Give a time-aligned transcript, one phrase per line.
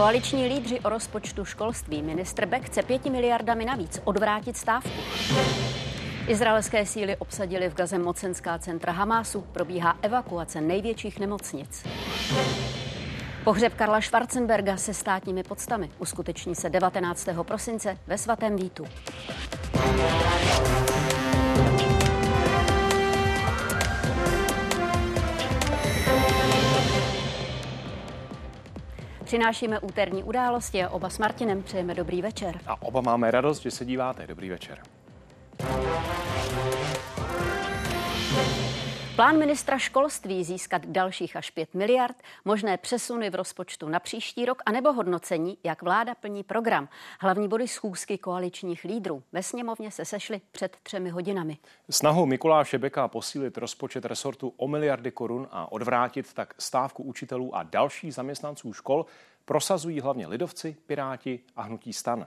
[0.00, 4.90] Koaliční lídři o rozpočtu školství ministr Beck chce pěti miliardami navíc odvrátit stávku.
[6.28, 9.40] Izraelské síly obsadily v Gaze mocenská centra Hamásu.
[9.52, 11.86] Probíhá evakuace největších nemocnic.
[13.44, 17.28] Pohřeb Karla Schwarzenberga se státními podstami uskuteční se 19.
[17.42, 18.84] prosince ve svatém Vítu.
[29.30, 32.60] Přinášíme úterní události a oba s Martinem přejeme dobrý večer.
[32.66, 34.26] A oba máme radost, že se díváte.
[34.26, 34.78] Dobrý večer.
[39.20, 44.62] Plán ministra školství získat dalších až 5 miliard, možné přesuny v rozpočtu na příští rok
[44.66, 46.88] a nebo hodnocení, jak vláda plní program.
[47.20, 51.58] Hlavní body schůzky koaličních lídrů ve sněmovně se sešly před třemi hodinami.
[51.90, 57.62] Snahou Mikuláše Beka posílit rozpočet resortu o miliardy korun a odvrátit tak stávku učitelů a
[57.62, 59.06] dalších zaměstnanců škol
[59.44, 62.26] prosazují hlavně lidovci, piráti a hnutí stan.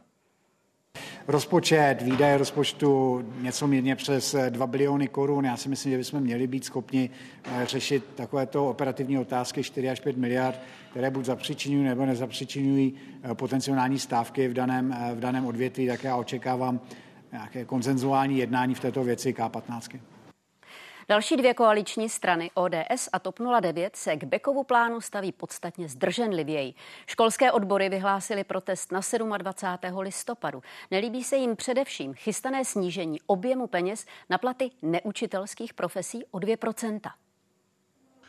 [1.28, 5.46] Rozpočet, výdaje rozpočtu něco mírně přes 2 biliony korun.
[5.46, 7.10] Já si myslím, že bychom měli být schopni
[7.44, 10.60] eh, řešit takovéto operativní otázky 4 až 5 miliard,
[10.92, 16.04] které buď zapřičinují nebo nezapřičinují eh, potenciální stávky v daném, eh, v daném odvětví, tak
[16.04, 16.80] já očekávám
[17.32, 20.00] nějaké konzenzuální jednání v této věci K15.
[21.10, 26.74] Další dvě koaliční strany ODS a TOP 09 se k Bekovu plánu staví podstatně zdrženlivěji.
[27.06, 29.00] Školské odbory vyhlásili protest na
[29.38, 29.98] 27.
[29.98, 30.62] listopadu.
[30.92, 37.00] Nelíbí se jim především chystané snížení objemu peněz na platy neučitelských profesí o 2%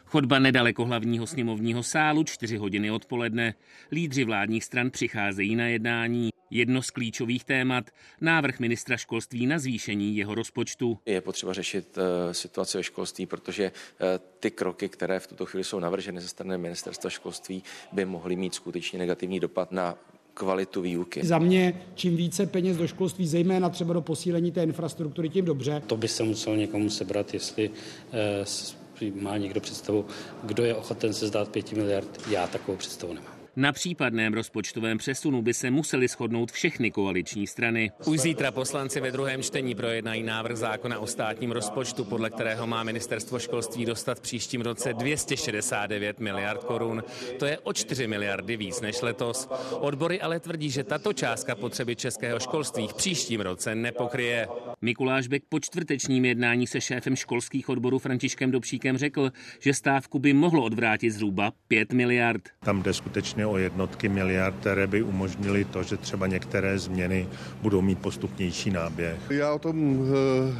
[0.04, 3.54] Chodba nedaleko hlavního sněmovního sálu, čtyři hodiny odpoledne.
[3.92, 6.33] Lídři vládních stran přicházejí na jednání.
[6.54, 10.98] Jedno z klíčových témat, návrh ministra školství na zvýšení jeho rozpočtu.
[11.06, 14.06] Je potřeba řešit uh, situaci ve školství, protože uh,
[14.40, 18.54] ty kroky, které v tuto chvíli jsou navrženy ze strany ministerstva školství, by mohly mít
[18.54, 19.98] skutečně negativní dopad na
[20.34, 21.26] kvalitu výuky.
[21.26, 25.82] Za mě, čím více peněz do školství, zejména třeba do posílení té infrastruktury, tím dobře.
[25.86, 30.06] To by se muselo někomu sebrat, jestli uh, má někdo představu,
[30.42, 32.20] kdo je ochoten se zdát pěti miliard.
[32.30, 33.33] Já takovou představu nemám.
[33.56, 37.90] Na případném rozpočtovém přesunu by se museli shodnout všechny koaliční strany.
[38.06, 42.82] Už zítra poslanci ve druhém čtení projednají návrh zákona o státním rozpočtu, podle kterého má
[42.82, 47.04] ministerstvo školství dostat v příštím roce 269 miliard korun.
[47.38, 49.48] To je o 4 miliardy víc než letos.
[49.80, 54.48] Odbory ale tvrdí, že tato částka potřeby českého školství v příštím roce nepokryje.
[54.82, 60.32] Mikuláš Bek po čtvrtečním jednání se šéfem školských odborů Františkem Dobšíkem řekl, že stávku by
[60.32, 62.42] mohlo odvrátit zhruba 5 miliard.
[62.60, 67.28] Tam jde skutečně o jednotky miliard, které by umožnily to, že třeba některé změny
[67.62, 69.16] budou mít postupnější náběh.
[69.30, 70.06] Já o tom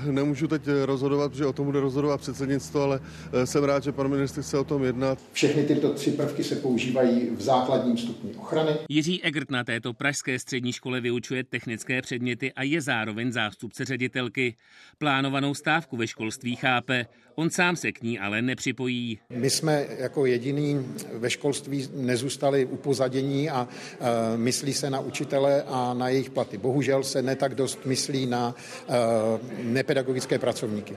[0.09, 3.01] eh, nemůžu teď rozhodovat, protože o tom bude rozhodovat předsednictvo, ale
[3.33, 5.19] eh, jsem rád, že pan ministr chce o tom jednat.
[5.33, 8.71] Všechny tyto tři prvky se používají v základním stupni ochrany.
[8.89, 14.57] Jiří Egert na této pražské střední škole vyučuje technické předměty a je zároveň zástupce ředitelky.
[14.99, 17.07] Plánovanou stávku ve školství chápe.
[17.35, 19.19] On sám se k ní ale nepřipojí.
[19.31, 23.69] My jsme jako jediný ve školství nezůstali upozadění a
[24.01, 26.59] e, myslí se na učitele a na jejich platy.
[26.59, 28.55] Bohužel se ne tak dost myslí na
[28.89, 28.95] e,
[29.63, 30.97] nepedagogické pracovníky.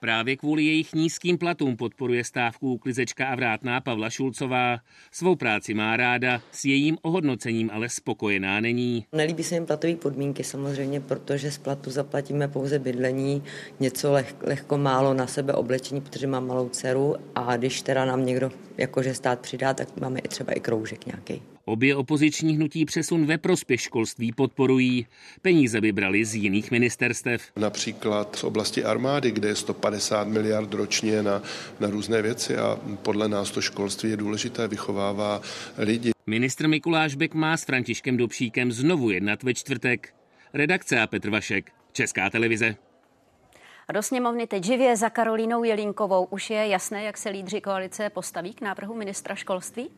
[0.00, 4.78] Právě kvůli jejich nízkým platům podporuje stávku uklizečka a vrátná Pavla Šulcová.
[5.12, 9.06] Svou práci má ráda, s jejím ohodnocením ale spokojená není.
[9.12, 13.42] Nelíbí se jim platové podmínky samozřejmě, protože z platu zaplatíme pouze bydlení,
[13.80, 18.26] něco leh, lehko málo na sebe oblečení, protože mám malou dceru a když teda nám
[18.26, 21.42] někdo jakože stát přidá, tak máme i třeba i kroužek nějaký.
[21.68, 25.06] Obě opoziční hnutí přesun ve prospěch školství podporují.
[25.42, 27.42] Peníze by brali z jiných ministerstev.
[27.56, 31.42] Například v oblasti armády, kde je 150 miliard ročně na,
[31.80, 35.42] na různé věci a podle nás to školství je důležité, vychovává
[35.78, 36.10] lidi.
[36.26, 40.14] Ministr Mikuláš Bek má s Františkem Dobšíkem znovu jednat ve čtvrtek.
[40.54, 42.76] Redakce a Petr Vašek, Česká televize.
[43.88, 46.24] A do sněmovny teď živě za Karolínou Jelínkovou.
[46.24, 49.90] Už je jasné, jak se lídři koalice postaví k návrhu ministra školství?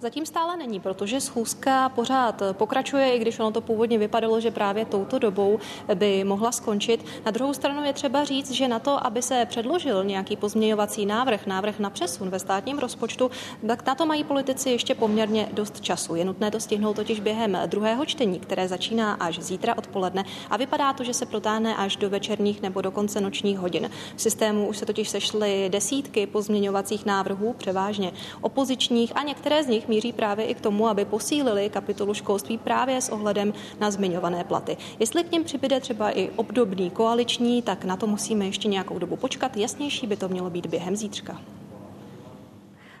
[0.00, 4.84] Zatím stále není, protože schůzka pořád pokračuje, i když ono to původně vypadalo, že právě
[4.84, 5.58] touto dobou
[5.94, 7.04] by mohla skončit.
[7.24, 11.46] Na druhou stranu je třeba říct, že na to, aby se předložil nějaký pozměňovací návrh,
[11.46, 13.30] návrh na přesun ve státním rozpočtu,
[13.66, 16.14] tak na to mají politici ještě poměrně dost času.
[16.14, 20.92] Je nutné to stihnout totiž během druhého čtení, které začíná až zítra odpoledne a vypadá
[20.92, 23.90] to, že se protáhne až do večerních nebo do konce nočních hodin.
[24.16, 29.85] V systému už se totiž sešly desítky pozměňovacích návrhů, převážně opozičních a některé z nich
[29.88, 34.76] míří právě i k tomu, aby posílili kapitolu školství právě s ohledem na zmiňované platy.
[34.98, 39.16] Jestli k něm přibude třeba i obdobný koaliční, tak na to musíme ještě nějakou dobu
[39.16, 39.56] počkat.
[39.56, 41.40] Jasnější by to mělo být během zítřka.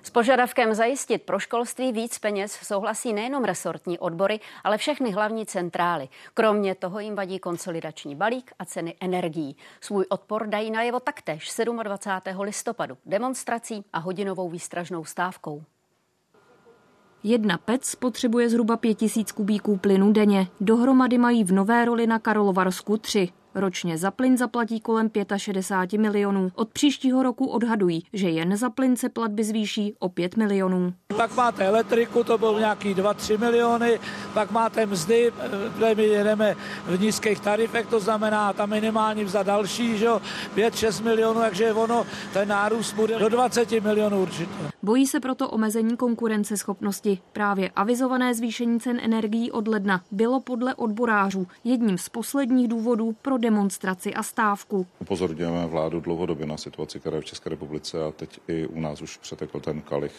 [0.06, 6.08] S požadavkem zajistit pro školství víc peněz souhlasí nejenom resortní odbory, ale všechny hlavní centrály.
[6.34, 9.56] Kromě toho jim vadí konsolidační balík a ceny energií.
[9.80, 11.50] Svůj odpor dají najevo taktéž
[11.82, 12.40] 27.
[12.40, 15.64] listopadu demonstrací a hodinovou výstražnou stávkou.
[17.28, 20.48] Jedna PEC potřebuje zhruba 5000 kubíků plynu denně.
[20.60, 23.28] Dohromady mají v nové roli na Karlovarsku tři.
[23.58, 26.52] Ročně za plyn zaplatí kolem 65 milionů.
[26.54, 30.92] Od příštího roku odhadují, že jen za plyn se platby zvýší o 5 milionů.
[31.16, 34.00] Pak máte elektriku, to bylo nějaký 2-3 miliony,
[34.34, 35.32] pak máte mzdy,
[35.76, 36.56] kde my jedeme
[36.86, 40.08] v nízkých tarifech, to znamená ta minimální za další, že
[40.56, 44.52] 5-6 milionů, takže ono, ten nárůst bude do 20 milionů určitě.
[44.82, 47.18] Bojí se proto omezení konkurenceschopnosti.
[47.32, 53.38] Právě avizované zvýšení cen energií od ledna bylo podle odborářů jedním z posledních důvodů pro
[53.46, 54.86] demonstraci a stávku.
[54.98, 59.02] Upozorňujeme vládu dlouhodobě na situaci, která je v České republice a teď i u nás
[59.02, 60.16] už přetekl ten kalich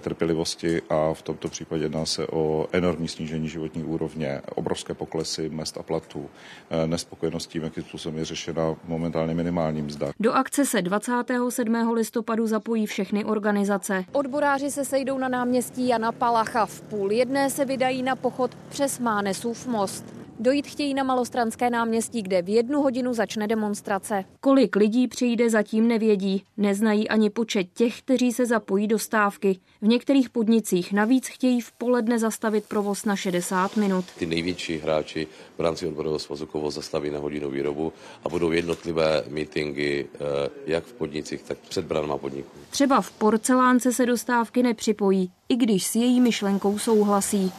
[0.00, 5.78] trpělivosti a v tomto případě jedná se o enormní snížení životní úrovně, obrovské poklesy mest
[5.78, 6.30] a platů,
[6.70, 10.12] eh, nespokojenost tím, jakým způsobem je řešena momentálně minimální mzda.
[10.20, 11.92] Do akce se 27.
[11.92, 14.04] listopadu zapojí všechny organizace.
[14.12, 16.66] Odboráři se sejdou na náměstí Jana Palacha.
[16.66, 20.04] V půl jedné se vydají na pochod přes Mánesův most.
[20.40, 24.24] Dojít chtějí na Malostranské náměstí, kde v jednu hodinu začne demonstrace.
[24.40, 26.44] Kolik lidí přijde, zatím nevědí.
[26.56, 29.58] Neznají ani počet těch, kteří se zapojí do stávky.
[29.82, 34.04] V některých podnicích navíc chtějí v poledne zastavit provoz na 60 minut.
[34.18, 35.26] Ty největší hráči
[35.58, 37.92] v rámci odborového svazu Kovo zastaví na hodinu výrobu
[38.24, 40.18] a budou jednotlivé mítingy eh,
[40.66, 42.50] jak v podnicích, tak před branama podniků.
[42.70, 47.52] Třeba v porcelánce se do stávky nepřipojí, i když s její myšlenkou souhlasí.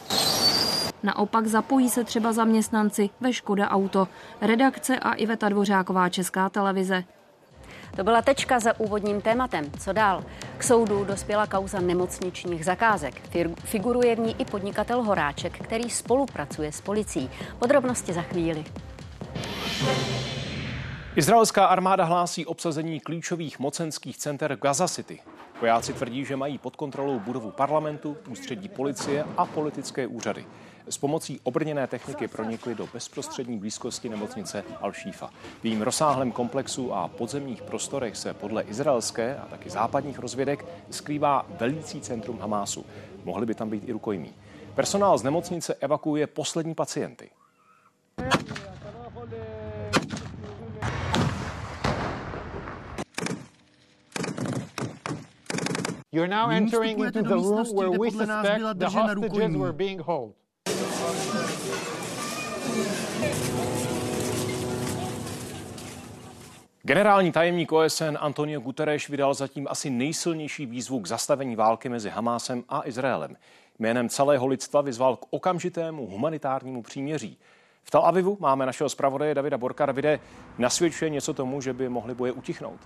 [1.02, 4.08] Naopak zapojí se třeba zaměstnanci ve Škoda Auto.
[4.40, 7.04] Redakce a Iveta Dvořáková Česká televize.
[7.96, 9.70] To byla tečka za úvodním tématem.
[9.78, 10.24] Co dál?
[10.58, 13.14] K soudu dospěla kauza nemocničních zakázek.
[13.64, 17.30] Figuruje v ní i podnikatel Horáček, který spolupracuje s policií.
[17.58, 18.64] Podrobnosti za chvíli.
[21.16, 25.20] Izraelská armáda hlásí obsazení klíčových mocenských center Gaza City.
[25.60, 30.44] Vojáci tvrdí, že mají pod kontrolou budovu parlamentu, ústředí policie a politické úřady
[30.88, 35.28] s pomocí obrněné techniky pronikli do bezprostřední blízkosti nemocnice Al-Shifa.
[35.60, 41.46] V jejím rozsáhlém komplexu a podzemních prostorech se podle izraelské a taky západních rozvědek skrývá
[41.48, 42.86] velící centrum Hamásu.
[43.24, 44.34] Mohli by tam být i rukojmí.
[44.74, 47.30] Personál z nemocnice evakuuje poslední pacienty.
[56.12, 60.45] You're now entering into the room where we suspect the hostages were being held.
[66.86, 72.64] Generální tajemník OSN Antonio Guterres vydal zatím asi nejsilnější výzvu k zastavení války mezi Hamásem
[72.68, 73.36] a Izraelem.
[73.78, 77.38] Jménem celého lidstva vyzval k okamžitému humanitárnímu příměří.
[77.82, 79.86] V Tel Avivu máme našeho zpravodaje Davida Borka.
[79.86, 80.20] Davide,
[80.58, 82.80] nasvědčuje něco tomu, že by mohly boje utichnout?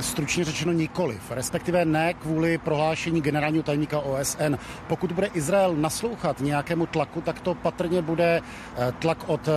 [0.00, 4.54] Stručně řečeno nikoliv, respektive ne kvůli prohlášení generálního tajemníka OSN.
[4.86, 8.40] Pokud bude Izrael naslouchat nějakému tlaku, tak to patrně bude
[8.76, 9.52] eh, tlak od eh,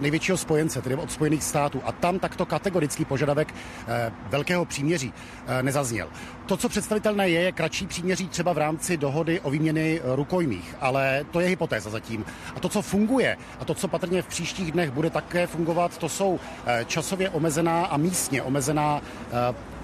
[0.00, 1.80] největšího spojence, tedy od Spojených států.
[1.84, 3.54] A tam takto kategorický požadavek
[3.88, 5.12] eh, velkého příměří
[5.62, 6.08] nezazněl.
[6.46, 11.24] To, co představitelné je, je kratší příměří třeba v rámci dohody o výměny rukojmích, ale
[11.30, 12.24] to je hypotéza zatím.
[12.56, 16.08] A to, co funguje, a to, co patrně v příštích dnech bude také fungovat, to
[16.08, 16.40] jsou
[16.86, 19.00] časově omezená a místně omezená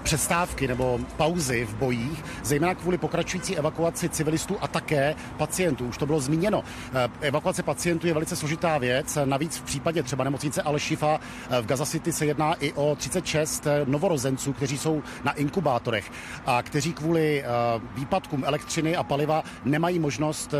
[0.03, 5.85] přestávky nebo pauzy v bojích, zejména kvůli pokračující evakuaci civilistů a také pacientů.
[5.85, 6.63] Už to bylo zmíněno.
[6.93, 9.17] Eh, evakuace pacientů je velice složitá věc.
[9.25, 13.67] Navíc v případě třeba nemocnice Al-Shifa eh, v Gaza City se jedná i o 36
[13.67, 16.11] eh, novorozenců, kteří jsou na inkubátorech
[16.45, 17.43] a kteří kvůli
[17.95, 20.53] výpadkům elektřiny a paliva nemají možnost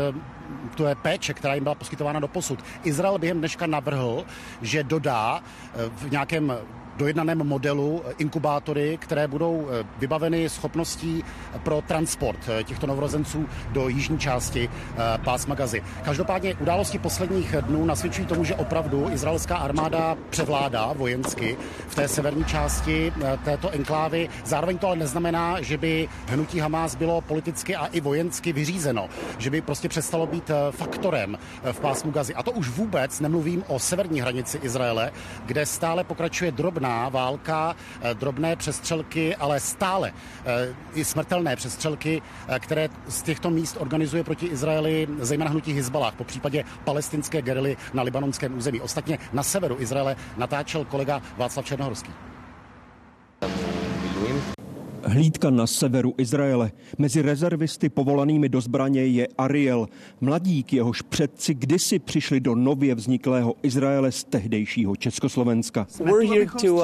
[0.74, 2.64] to je péče, která jim byla poskytována do posud.
[2.84, 4.24] Izrael během dneška navrhl,
[4.62, 5.42] že dodá
[5.74, 6.52] v nějakém
[6.96, 11.24] dojednaném modelu inkubátory, které budou eh, vybaveny schopností
[11.62, 15.82] pro transport eh, těchto novorozenců do jižní části eh, pásma Gazy.
[16.02, 21.56] Každopádně události posledních dnů nasvědčují tomu, že opravdu izraelská armáda převládá vojensky
[21.88, 23.12] v té severní části
[23.44, 24.28] této enklávy.
[24.44, 29.50] Zároveň to ale neznamená, že by hnutí Hamas bylo politicky a i vojensky vyřízeno, že
[29.50, 31.38] by prostě přestalo být faktorem
[31.72, 32.34] v pásmu Gazy.
[32.34, 35.12] A to už vůbec nemluvím o severní hranici Izraele,
[35.46, 40.12] kde stále pokračuje drobná drobná válka, eh, drobné přestřelky, ale stále
[40.44, 46.14] eh, i smrtelné přestřelky, eh, které z těchto míst organizuje proti Izraeli zejména hnutí Hezbalah,
[46.14, 48.80] po případě palestinské gerily na libanonském území.
[48.80, 52.12] Ostatně na severu Izraele natáčel kolega Václav Černohorský.
[55.04, 56.72] Hlídka na severu Izraele.
[56.98, 59.88] Mezi rezervisty povolanými do zbraně je Ariel,
[60.20, 65.86] mladík, jehož předci kdysi přišli do nově vzniklého Izraele z tehdejšího Československa.
[66.04, 66.82] We're here to, uh,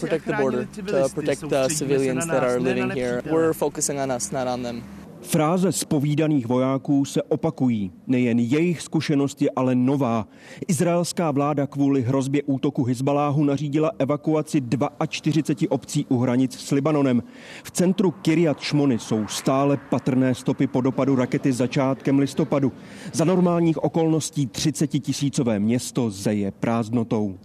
[0.00, 3.22] protect the border, to protect the civilians that are living here.
[3.30, 4.99] We're focusing on us, not on them.
[5.22, 7.90] Fráze spovídaných vojáků se opakují.
[8.06, 10.28] Nejen jejich zkušenost je ale nová.
[10.68, 14.62] Izraelská vláda kvůli hrozbě útoku Hezbaláhu nařídila evakuaci
[15.08, 17.22] 42 obcí u hranic s Libanonem.
[17.64, 22.72] V centru Kiryat Šmony jsou stále patrné stopy po dopadu rakety začátkem listopadu.
[23.12, 27.38] Za normálních okolností 30 tisícové město zeje prázdnotou.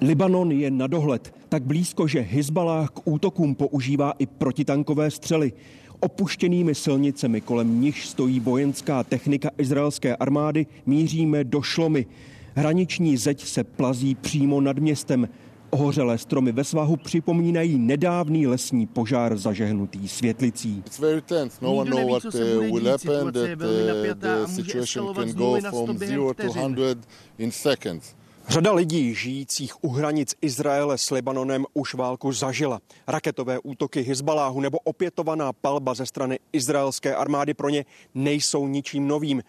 [0.00, 5.52] Libanon je na dohled, tak blízko, že Hezbalah k útokům používá i protitankové střely.
[6.00, 12.06] Opuštěnými silnicemi, kolem nich stojí vojenská technika izraelské armády, míříme do šlomy.
[12.54, 15.28] Hraniční zeď se plazí přímo nad městem.
[15.70, 20.82] Ohořelé stromy ve svahu připomínají nedávný lesní požár zažehnutý světlicí.
[20.86, 21.58] It's very tense.
[21.62, 26.98] No what uh, will happen, that uh, the situation can go from zero to 100
[27.38, 28.14] in seconds.
[28.48, 32.80] Řada lidí žijících u hranic Izraele s Libanonem už válku zažila.
[33.06, 37.84] Raketové útoky Hezbaláhu nebo opětovaná palba ze strany izraelské armády pro ně
[38.14, 39.42] nejsou ničím novým.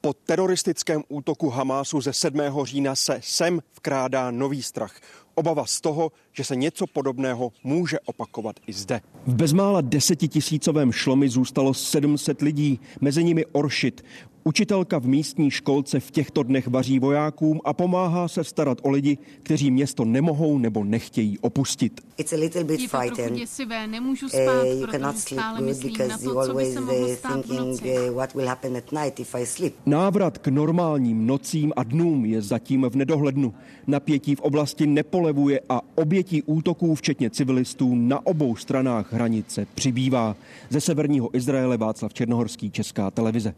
[0.00, 2.40] Po teroristickém útoku Hamásu ze 7.
[2.64, 5.00] října se sem vkrádá nový strach.
[5.34, 9.00] Obava z toho, že se něco podobného může opakovat i zde.
[9.26, 14.04] V bezmála desetitisícovém šlomi zůstalo 700 lidí, mezi nimi Oršit,
[14.46, 19.18] Učitelka v místní školce v těchto dnech vaří vojákům a pomáhá se starat o lidi,
[19.42, 22.00] kteří město nemohou nebo nechtějí opustit.
[22.16, 23.38] It's a little bit frightened.
[23.38, 26.74] Děsivé, nemůžu spát, uh, good because you always
[27.20, 29.74] thinking uh, what will happen at night if I sleep.
[29.86, 33.54] Návrat k normálním nocím a dnům je zatím v nedohlednu.
[33.86, 40.36] Napětí v oblasti nepolevuje a obětí útoků, včetně civilistů, na obou stranách hranice přibývá.
[40.70, 43.54] Ze severního Izraele Václav Černohorský, Česká televize.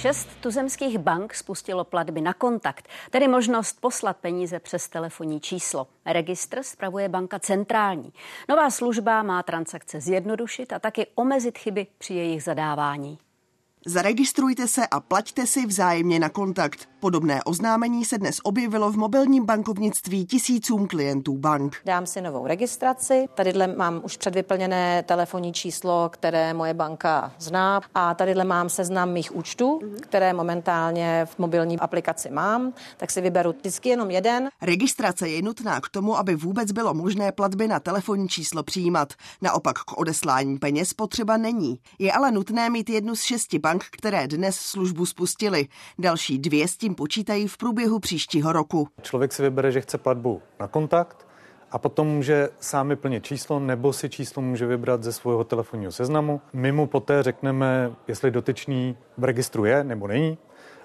[0.00, 5.86] Šest tuzemských bank spustilo platby na kontakt, tedy možnost poslat peníze přes telefonní číslo.
[6.06, 8.12] Registr spravuje banka centrální.
[8.48, 13.18] Nová služba má transakce zjednodušit a taky omezit chyby při jejich zadávání.
[13.86, 16.89] Zaregistrujte se a plaťte si vzájemně na kontakt.
[17.00, 21.76] Podobné oznámení se dnes objevilo v mobilním bankovnictví tisícům klientů bank.
[21.84, 23.26] Dám si novou registraci.
[23.34, 27.80] Tadyhle mám už předvyplněné telefonní číslo, které moje banka zná.
[27.94, 32.72] A tadyhle mám seznam mých účtů, které momentálně v mobilní aplikaci mám.
[32.96, 34.48] Tak si vyberu vždycky jenom jeden.
[34.62, 39.12] Registrace je nutná k tomu, aby vůbec bylo možné platby na telefonní číslo přijímat.
[39.42, 41.78] Naopak k odeslání peněz potřeba není.
[41.98, 45.68] Je ale nutné mít jednu z šesti bank, které dnes službu spustily.
[45.98, 48.88] Další dvě s tím počítají v průběhu příštího roku.
[49.02, 51.26] Člověk si vybere, že chce platbu na kontakt
[51.70, 56.40] a potom může sám vyplnit číslo nebo si číslo může vybrat ze svého telefonního seznamu.
[56.52, 60.38] My mu poté řekneme, jestli dotyčný v registru je nebo není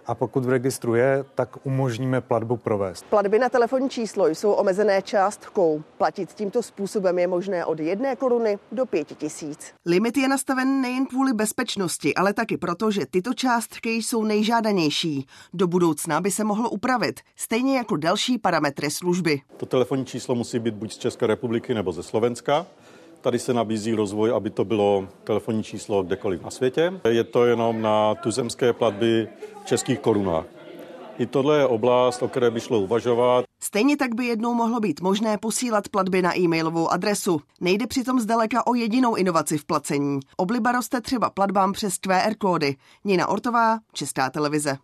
[0.07, 3.05] a pokud v registru je, tak umožníme platbu provést.
[3.05, 5.83] Platby na telefonní číslo jsou omezené částkou.
[5.97, 9.73] Platit tímto způsobem je možné od jedné koruny do pěti tisíc.
[9.85, 15.27] Limit je nastaven nejen kvůli bezpečnosti, ale taky proto, že tyto částky jsou nejžádanější.
[15.53, 19.41] Do budoucna by se mohlo upravit, stejně jako další parametry služby.
[19.57, 22.65] To telefonní číslo musí být buď z České republiky nebo ze Slovenska.
[23.25, 26.93] Tady se nabízí rozvoj, aby to bylo telefonní číslo kdekoliv na světě.
[27.09, 29.27] Je to jenom na tuzemské platby
[29.63, 30.45] v českých korunách.
[31.17, 33.45] I tohle je oblast, o které by šlo uvažovat.
[33.63, 37.41] Stejně tak by jednou mohlo být možné posílat platby na e-mailovou adresu.
[37.61, 40.19] Nejde přitom zdaleka o jedinou inovaci v placení.
[40.37, 42.75] Obliba roste třeba platbám přes QR kódy.
[43.05, 44.77] Nina Ortová, Česká televize.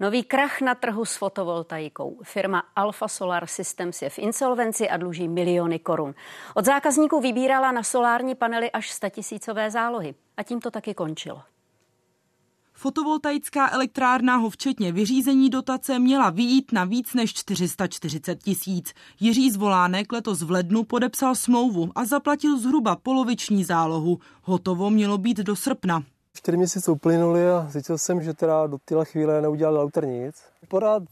[0.00, 2.18] Nový krach na trhu s fotovoltaikou.
[2.22, 6.14] Firma Alpha Solar Systems je v insolvenci a dluží miliony korun.
[6.54, 10.14] Od zákazníků vybírala na solární panely až statisícové zálohy.
[10.36, 11.42] A tím to taky končilo.
[12.74, 18.92] Fotovoltaická elektrárna ho včetně vyřízení dotace měla vyjít na víc než 440 tisíc.
[19.20, 24.18] Jiří Zvolánek letos v lednu podepsal smlouvu a zaplatil zhruba poloviční zálohu.
[24.42, 26.02] Hotovo mělo být do srpna.
[26.36, 30.36] Čtyři měsíce uplynuly a zjistil jsem, že teda do téhle chvíle neudělal autor nic.
[30.68, 31.02] Pořád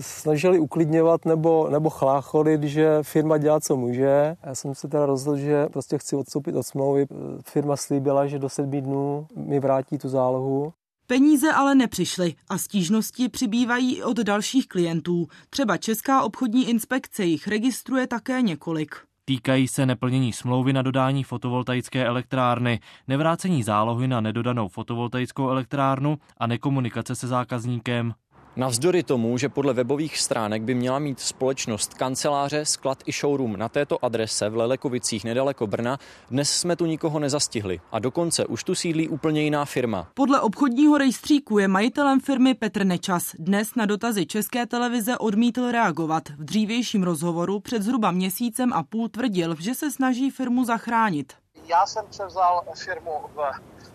[0.00, 4.36] snažili uklidňovat nebo, nebo chlácholit, že firma dělá, co může.
[4.42, 7.06] Já jsem se teda rozhodl, že prostě chci odstoupit od smlouvy.
[7.44, 10.72] Firma slíbila, že do sedmi dnů mi vrátí tu zálohu.
[11.06, 15.26] Peníze ale nepřišly a stížnosti přibývají i od dalších klientů.
[15.50, 18.96] Třeba Česká obchodní inspekce jich registruje také několik.
[19.30, 26.46] Týkají se neplnění smlouvy na dodání fotovoltaické elektrárny, nevrácení zálohy na nedodanou fotovoltaickou elektrárnu a
[26.46, 28.14] nekomunikace se zákazníkem.
[28.56, 33.68] Navzdory tomu, že podle webových stránek by měla mít společnost kanceláře, sklad i showroom na
[33.68, 35.98] této adrese v Lelekovicích nedaleko Brna,
[36.30, 40.08] dnes jsme tu nikoho nezastihli a dokonce už tu sídlí úplně jiná firma.
[40.14, 43.32] Podle obchodního rejstříku je majitelem firmy Petr Nečas.
[43.38, 46.28] Dnes na dotazy České televize odmítl reagovat.
[46.28, 51.39] V dřívějším rozhovoru před zhruba měsícem a půl tvrdil, že se snaží firmu zachránit.
[51.70, 53.40] Já jsem převzal firmu v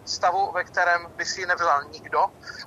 [0.05, 2.19] stavu, ve kterém by si ji nevzal nikdo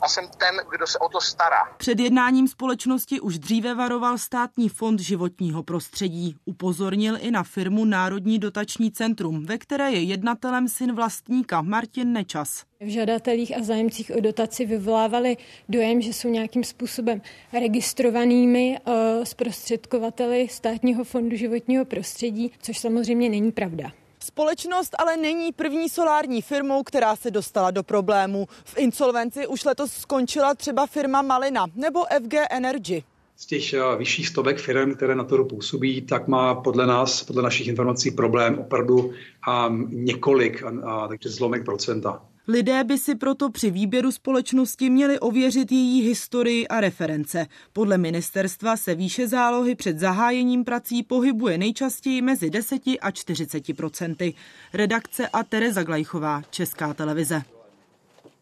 [0.03, 1.65] a jsem ten, kdo se o to stará.
[1.77, 6.37] Před jednáním společnosti už dříve varoval státní fond životního prostředí.
[6.45, 12.65] Upozornil i na firmu Národní dotační centrum, ve které je jednatelem syn vlastníka Martin Nečas.
[12.81, 15.37] V žadatelích a zájemcích o dotaci vyvolávali
[15.69, 17.23] dojem, že jsou nějakým způsobem
[17.53, 23.93] registrovanými uh, zprostředkovateli státního fondu životního prostředí, což samozřejmě není pravda.
[24.29, 28.47] Společnost ale není první solární firmou, která se dostala do problémů.
[28.65, 33.05] V insolvenci už letos skončila třeba firma Malina nebo FG Energy.
[33.37, 37.43] Z těch eh, vyšších stovek firm, které na to působí, tak má podle nás, podle
[37.43, 39.13] našich informací problém opravdu
[39.49, 42.23] a několik, a, a, takže zlomek procenta.
[42.51, 47.47] Lidé by si proto při výběru společnosti měli ověřit její historii a reference.
[47.73, 54.35] Podle ministerstva se výše zálohy před zahájením prací pohybuje nejčastěji mezi 10 a 40 procenty.
[54.73, 57.43] Redakce a Tereza Glajchová, Česká televize.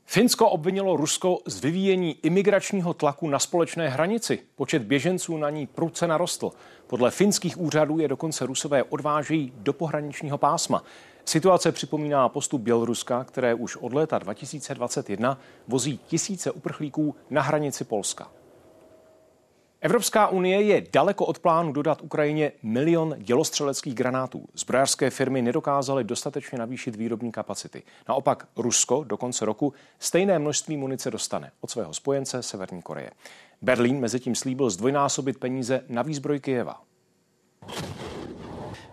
[0.05, 4.39] Finsko obvinilo Rusko z vyvíjení imigračního tlaku na společné hranici.
[4.57, 6.51] Počet běženců na ní prudce narostl.
[6.87, 10.83] Podle finských úřadů je dokonce Rusové odvážejí do pohraničního pásma.
[11.29, 18.31] Situace připomíná postup Běloruska, které už od léta 2021 vozí tisíce uprchlíků na hranici Polska.
[19.81, 24.49] Evropská unie je daleko od plánu dodat Ukrajině milion dělostřeleckých granátů.
[24.55, 27.83] Zbrojařské firmy nedokázaly dostatečně navýšit výrobní kapacity.
[28.09, 33.11] Naopak Rusko do konce roku stejné množství munice dostane od svého spojence Severní Koreje.
[33.63, 36.81] Berlín mezitím slíbil zdvojnásobit peníze na výzbroj Kyjeva.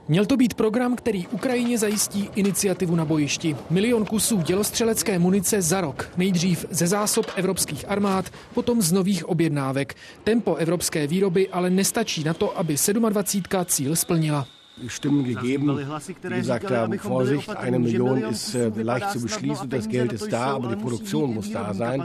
[0.08, 3.56] Měl to být program, který Ukrajině zajistí iniciativu na bojišti.
[3.70, 6.10] Milion kusů dělostřelecké munice za rok.
[6.18, 9.96] Nejdřív ze zásob evropských armád, potom z nových objednávek.
[10.24, 12.76] Tempo evropské výroby ale nestačí na to, aby
[13.10, 13.66] 27.
[13.66, 14.48] cíl splnila.
[14.88, 15.78] Stimmen gegeben,
[16.24, 20.56] die gesagt haben, Vorsicht, eine Million ist äh, leicht zu beschließen, das Geld ist da,
[20.56, 22.02] aber die Produktion muss da sein.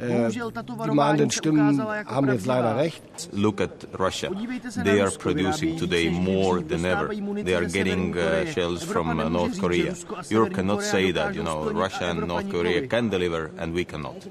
[0.00, 3.02] Äh, die mahnenden Stimmen haben jetzt leider recht.
[3.32, 4.30] Look at Russia.
[4.82, 7.08] They are producing today more than ever.
[7.44, 9.94] They are getting uh, shells from uh, North Korea.
[10.30, 14.26] Europe cannot say that, you know, Russia and North Korea can deliver and we cannot.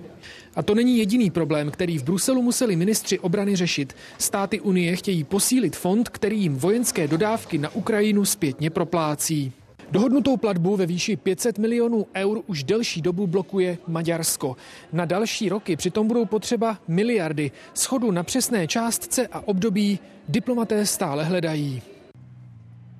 [0.55, 3.95] A to není jediný problém, který v Bruselu museli ministři obrany řešit.
[4.17, 9.53] Státy Unie chtějí posílit fond, který jim vojenské dodávky na Ukrajinu zpětně proplácí.
[9.91, 14.55] Dohodnutou platbu ve výši 500 milionů eur už delší dobu blokuje Maďarsko.
[14.93, 17.51] Na další roky přitom budou potřeba miliardy.
[17.73, 21.81] Schodu na přesné částce a období diplomaté stále hledají.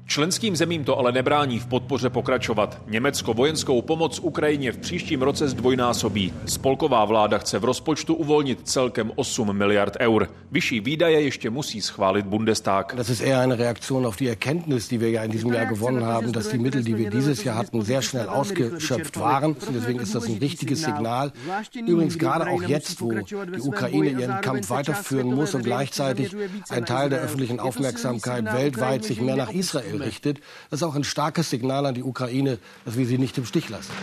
[0.10, 2.82] Členským zemím to ale nebrání v podpoře pokračovat.
[2.88, 6.34] Německo vojenskou pomoc Ukrajině v příštím roce zdvojnásobí.
[6.46, 10.28] Spolková vláda chce v rozpočtu uvolnit celkem 8 miliard eur.
[10.52, 12.96] Vyšší výdaje ještě musí schválit Bundestag.
[12.96, 16.06] Das ist eher eine Reaktion auf die Erkenntnis, die wir ja in diesem Jahr gewonnen
[16.06, 19.56] haben, dass die Mittel, die wir dieses Jahr hatten, sehr schnell ausgeschöpft waren.
[19.76, 21.32] Deswegen ist das ein wichtiges Signal.
[21.88, 26.36] Übrigens gerade auch jetzt, wo die Ukraine ihren Kampf weiterführen muss und gleichzeitig
[26.70, 30.40] ein Teil der öffentlichen Aufmerksamkeit weltweit sich mehr nach Israel richtet.
[30.72, 33.70] Das ist auch ein starkes Signal an die Ukraine, dass wir sie nicht im Stich
[33.70, 33.94] lassen.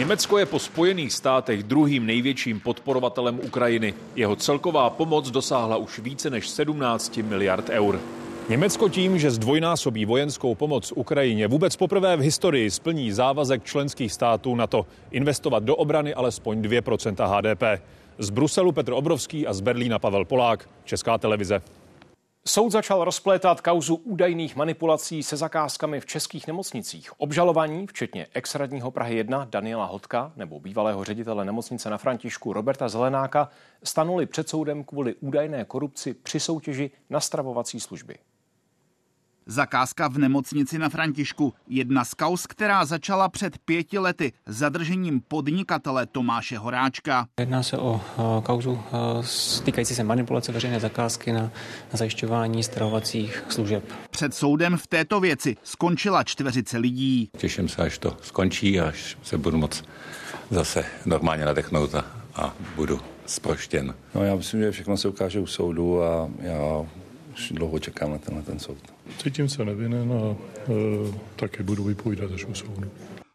[0.00, 3.94] Německo je po Spojených státech druhým největším podporovatelem Ukrajiny.
[4.16, 8.00] Jeho celková pomoc dosáhla už více než 17 miliard eur.
[8.48, 14.54] Německo tím, že zdvojnásobí vojenskou pomoc Ukrajině, vůbec poprvé v historii splní závazek členských států
[14.54, 17.82] na to investovat do obrany alespoň 2% HDP.
[18.18, 21.62] Z Bruselu Petr Obrovský a z Berlína Pavel Polák, Česká televize.
[22.46, 27.20] Soud začal rozplétat kauzu údajných manipulací se zakázkami v českých nemocnicích.
[27.20, 33.48] Obžalovaní, včetně ex-radního Prahy 1 Daniela Hotka nebo bývalého ředitele nemocnice na Františku Roberta Zelenáka,
[33.82, 38.18] stanuli před soudem kvůli údajné korupci při soutěži na stravovací služby.
[39.50, 41.54] Zakázka v nemocnici na Františku.
[41.68, 47.26] Jedna z kaus, která začala před pěti lety zadržením podnikatele Tomáše Horáčka.
[47.40, 48.00] Jedná se o
[48.46, 48.82] kauzu
[49.64, 51.50] týkající se manipulace veřejné zakázky na, na
[51.92, 53.84] zajišťování stravovacích služeb.
[54.10, 57.30] Před soudem v této věci skončila čtveřice lidí.
[57.36, 59.84] Těším se, až to skončí, až se budu moc
[60.50, 63.94] zase normálně nadechnout a, a budu zproštěn.
[64.14, 66.86] No já myslím, že všechno se ukáže u soudu a já
[67.40, 68.78] už dlouho čekám na tenhle ten soud.
[69.18, 70.72] Cítím se nevinen a e,
[71.36, 72.90] taky budu vypovídat až u soudu.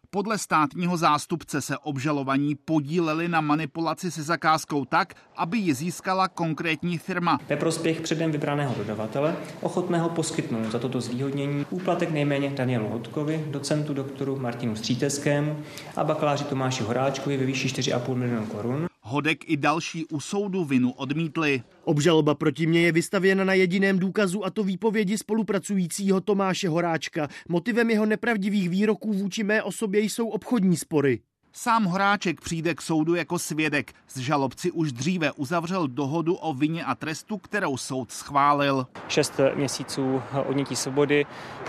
[0.10, 6.98] Podle státního zástupce se obžalovaní podíleli na manipulaci se zakázkou tak, aby ji získala konkrétní
[6.98, 7.40] firma.
[7.50, 13.94] Ve prospěch předem vybraného dodavatele, ochotného poskytnout za toto zvýhodnění úplatek nejméně Danielu Hodkovi, docentu
[13.94, 15.58] doktoru Martinu Stříteskému
[15.96, 18.88] a bakaláři Tomáši Horáčkovi ve výši 4,5 milionu korun.
[19.02, 21.64] Hodek i další u soudu vinu odmítli.
[21.86, 27.28] Obžaloba proti mně je vystavěna na jediném důkazu a to výpovědi spolupracujícího Tomáše Horáčka.
[27.50, 31.20] Motivem jeho nepravdivých výroků vůči mé osobě jsou obchodní spory.
[31.54, 33.94] Sám Horáček přijde k soudu jako svědek.
[34.08, 38.88] Z žalobci už dříve uzavřel dohodu o vině a trestu, kterou soud schválil.
[39.08, 41.26] Šest měsíců odnětí svobody,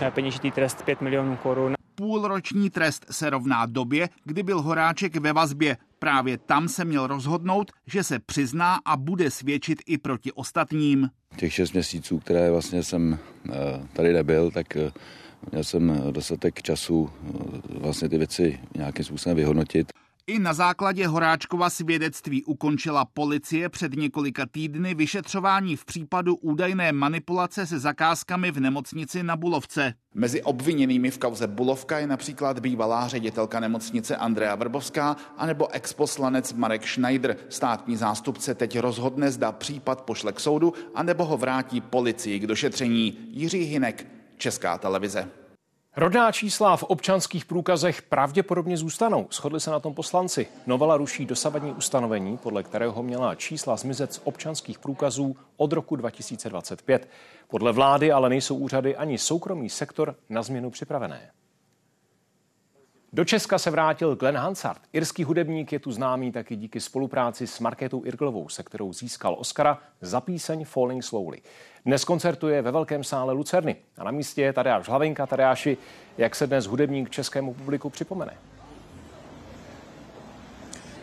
[0.09, 1.73] peněžitý trest 5 milionů korun.
[1.95, 5.77] Půlroční trest se rovná době, kdy byl Horáček ve vazbě.
[5.99, 11.09] Právě tam se měl rozhodnout, že se přizná a bude svědčit i proti ostatním.
[11.35, 13.19] Těch šest měsíců, které vlastně jsem
[13.93, 14.77] tady nebyl, tak
[15.51, 17.09] měl jsem dostatek času
[17.69, 19.91] vlastně ty věci nějakým způsobem vyhodnotit.
[20.29, 27.65] I na základě Horáčkova svědectví ukončila policie před několika týdny vyšetřování v případu údajné manipulace
[27.65, 29.93] se zakázkami v nemocnici na Bulovce.
[30.13, 36.87] Mezi obviněnými v kauze Bulovka je například bývalá ředitelka nemocnice Andrea Vrbovská anebo exposlanec Marek
[36.87, 37.37] Schneider.
[37.49, 43.17] Státní zástupce teď rozhodne, zda případ pošle k soudu anebo ho vrátí policii k došetření.
[43.29, 45.27] Jiří Hinek, Česká televize.
[45.97, 49.27] Rodná čísla v občanských průkazech pravděpodobně zůstanou.
[49.31, 50.47] Shodli se na tom poslanci.
[50.67, 57.09] Novela ruší dosavadní ustanovení, podle kterého měla čísla zmizet z občanských průkazů od roku 2025.
[57.47, 61.31] Podle vlády ale nejsou úřady ani soukromý sektor na změnu připravené.
[63.17, 64.81] Do Česka se vrátil Glenn Hansard.
[64.93, 69.79] Irský hudebník je tu známý taky díky spolupráci s Marketou Irglovou, se kterou získal Oscara
[70.01, 71.41] za píseň Falling Slowly.
[71.85, 75.25] Dnes koncertuje ve Velkém sále Lucerny a na místě je Tadeáš Hlavenka.
[75.25, 75.77] Tadeáši,
[76.17, 78.37] jak se dnes hudebník českému publiku připomene?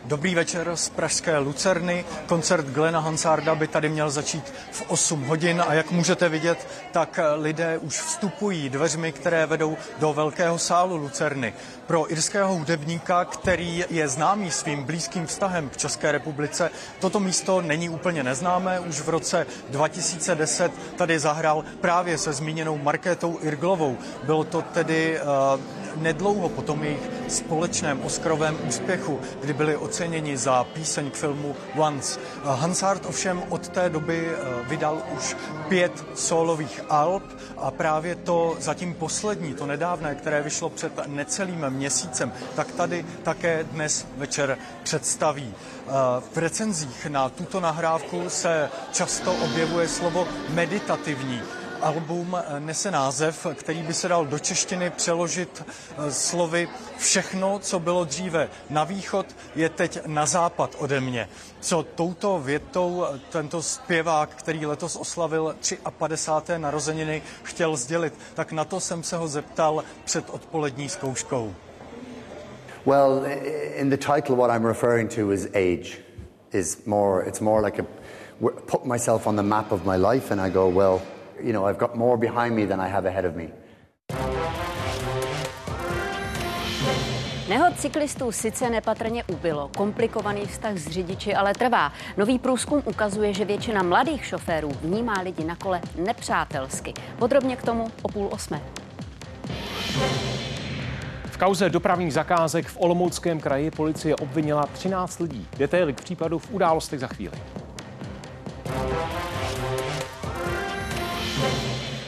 [0.07, 2.05] Dobrý večer z pražské Lucerny.
[2.27, 7.21] Koncert Glena Hansarda by tady měl začít v 8 hodin a jak můžete vidět, tak
[7.37, 11.55] lidé už vstupují dveřmi, které vedou do velkého sálu Lucerny.
[11.87, 17.89] Pro irského hudebníka, který je známý svým blízkým vztahem k České republice, toto místo není
[17.89, 18.81] úplně neznámé.
[18.81, 23.99] Už v roce 2010 tady zahrál právě se zmíněnou Markétou Irglovou.
[24.25, 25.61] Bylo to tedy uh,
[26.03, 32.21] nedlouho po tom jejich společném Oscarovém úspěchu, kdy byli oceněni za píseň k filmu Once.
[32.45, 34.31] Hansard ovšem od té doby
[34.69, 35.37] vydal už
[35.69, 37.23] pět solových alb
[37.57, 43.65] a právě to zatím poslední, to nedávné, které vyšlo před necelým měsícem, tak tady také
[43.65, 45.55] dnes večer představí.
[46.33, 51.43] V recenzích na tuto nahrávku se často objevuje slovo meditativní.
[51.85, 55.65] Album nese název, který by se dal do češtiny přeložit
[56.09, 56.69] slovy
[56.99, 61.29] Všechno, co bylo dříve na východ, je teď na západ ode mě.
[61.61, 65.57] Co touto větou tento zpěvák, který letos oslavil
[65.99, 66.59] 53.
[66.59, 71.55] narozeniny, chtěl sdělit, tak na to jsem se ho zeptal před odpolední zkouškou.
[72.87, 73.23] Well,
[73.75, 75.99] in the title, what I'm referring to is age.
[76.53, 77.87] Is more, it's more like a
[78.67, 81.01] put myself on the map of my life, and I go, well,
[81.41, 83.49] you know, I've got more behind me than I have ahead of me.
[87.49, 91.93] Nehod cyklistů sice nepatrně ubylo, komplikovaný vztah s řidiči ale trvá.
[92.17, 96.95] Nový průzkum ukazuje, že většina mladých šoférů vnímá lidi na kole nepřátelsky.
[97.19, 98.61] Podrobně k tomu o půl osmé.
[101.27, 105.49] V kauze dopravních zakázek v Olomouckém kraji policie obvinila 13 lidí.
[105.57, 107.37] Detaily k případu v událostech za chvíli.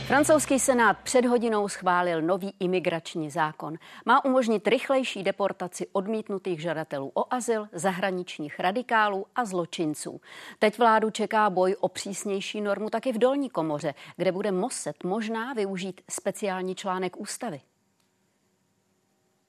[0.07, 3.75] Francouzský senát před hodinou schválil nový imigrační zákon.
[4.05, 10.21] Má umožnit rychlejší deportaci odmítnutých žadatelů o azyl, zahraničních radikálů a zločinců.
[10.59, 15.53] Teď vládu čeká boj o přísnější normu taky v dolní komoře, kde bude muset možná
[15.53, 17.61] využít speciální článek ústavy.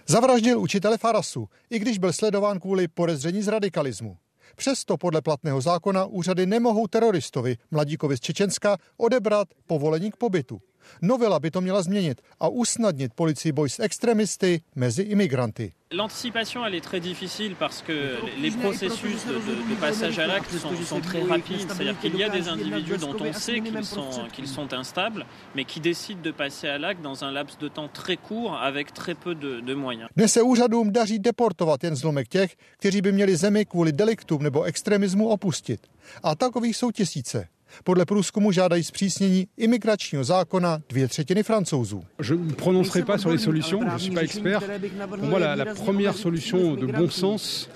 [0.08, 4.18] Zavraždil učitele Farasu, i když byl sledován kvůli podezření z radikalismu.
[4.56, 10.62] Přesto podle platného zákona úřady nemohou teroristovi, mladíkovi z Čečenska, odebrat povolení k pobytu.
[11.02, 15.74] Novela by to měla změnit a usnadnit policii boj s extremisty mezi imigranty.
[15.92, 20.52] L'anticipation, elle est très difficile parce que les processus de, de, de passage à l'acte
[20.52, 21.68] sont, sont, très rapides.
[21.70, 25.64] C'est-à-dire qu'il y a des individus dont on sait qu'ils sont, qu'ils sont instables, mais
[25.64, 29.16] qui décident de passer à l'acte dans un laps de temps très court avec très
[29.16, 30.10] peu de, de moyens.
[30.16, 34.64] Dnes se úřadům daří deportovat jen zlomek těch, kteří by měli zemi kvůli deliktům nebo
[34.64, 35.88] extremismu opustit.
[36.24, 37.48] A takových jsou tisíce.
[37.84, 42.04] Podle průzkumu žádají zpřísnění imigračního zákona dvě třetiny francouzů.
[42.30, 44.64] Je ne prononcerai pas sur les solutions, je suis pas expert.
[45.10, 47.70] Pour moi, la, la première solution de bon sens,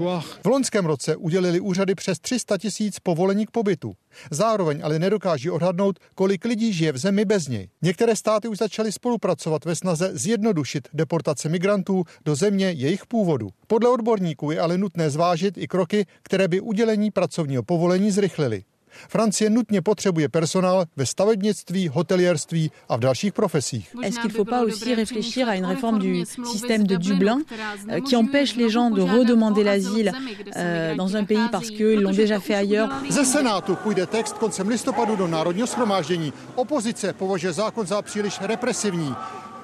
[0.00, 0.22] euh.
[0.44, 3.92] V loňském roce udělili úřady přes 300 tisíc povolení k pobytu.
[4.30, 7.68] Zároveň ale nedokáží odhadnout, kolik lidí žije v zemi bez něj.
[7.82, 13.48] Některé státy už začaly spolupracovat ve snaze zjednodušit deportace migrantů do země jejich původu.
[13.66, 18.62] Podle odborníků je ale nutné zvážit i kroky, které by udělení pracovního povolení zrychlily.
[19.08, 23.94] Francie nutně potřebuje personál ve stavebnictví, hotelierství a v dalších profesích.
[24.02, 27.38] Est-ce qu'il ne faut pas aussi réfléchir à une réforme du système de Dublin
[28.08, 30.12] qui empêche les gens de redemander l'asile
[30.96, 35.16] dans un pays parce qu'ils l'ont déjà fait ailleurs Ze Senátu půjde text koncem listopadu
[35.16, 36.32] do Národního schromáždění.
[36.54, 39.14] Opozice považuje zákon za příliš represivní.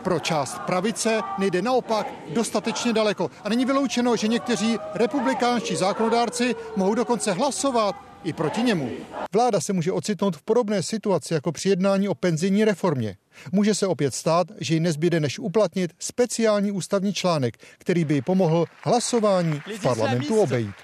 [0.04, 3.30] Pro část pravice nejde naopak dostatečně daleko.
[3.44, 8.90] A není vyloučeno, že někteří republikánští zákonodárci mohou dokonce hlasovat i proti němu.
[9.32, 13.16] Vláda se může ocitnout v podobné situaci jako při jednání o penzijní reformě.
[13.52, 18.22] Může se opět stát, že jí nezbyde než uplatnit speciální ústavní článek, který by jí
[18.22, 20.74] pomohl hlasování v parlamentu obejít.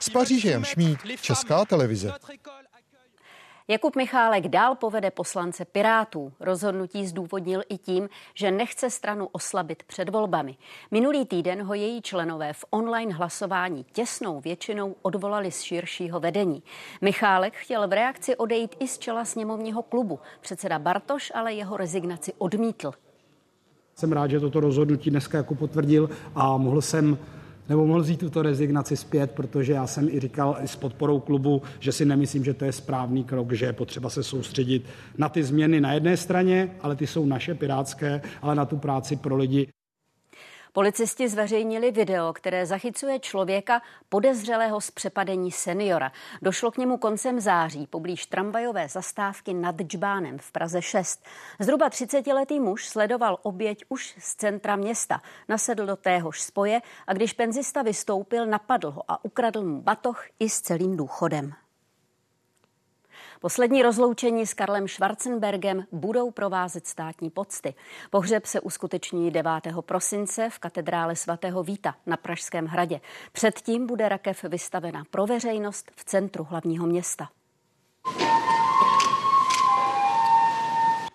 [0.00, 2.12] Z Paříže Jan Šmíd, Česká televize.
[3.68, 6.32] Jakub Michálek dál povede poslance Pirátů.
[6.40, 10.56] Rozhodnutí zdůvodnil i tím, že nechce stranu oslabit před volbami.
[10.90, 16.62] Minulý týden ho její členové v online hlasování těsnou většinou odvolali z širšího vedení.
[17.00, 20.20] Michálek chtěl v reakci odejít i z čela sněmovního klubu.
[20.40, 22.92] Předseda Bartoš ale jeho rezignaci odmítl.
[23.94, 27.18] Jsem rád, že toto rozhodnutí dneska jako potvrdil a mohl jsem
[27.68, 31.62] nebo mohl vzít tuto rezignaci zpět, protože já jsem i říkal i s podporou klubu,
[31.80, 34.86] že si nemyslím, že to je správný krok, že je potřeba se soustředit
[35.18, 39.16] na ty změny na jedné straně, ale ty jsou naše pirátské, ale na tu práci
[39.16, 39.75] pro lidi.
[40.76, 46.12] Policisti zveřejnili video, které zachycuje člověka podezřelého z přepadení seniora.
[46.42, 51.24] Došlo k němu koncem září poblíž tramvajové zastávky nad Džbánem v Praze 6.
[51.58, 55.22] Zhruba 30-letý muž sledoval oběť už z centra města.
[55.48, 60.48] Nasedl do téhož spoje a když penzista vystoupil, napadl ho a ukradl mu batoh i
[60.48, 61.52] s celým důchodem.
[63.40, 67.74] Poslední rozloučení s Karlem Schwarzenbergem budou provázet státní pocty.
[68.10, 69.50] Pohřeb se uskuteční 9.
[69.80, 73.00] prosince v katedrále svatého Víta na Pražském hradě.
[73.32, 77.28] Předtím bude rakev vystavena pro veřejnost v centru hlavního města.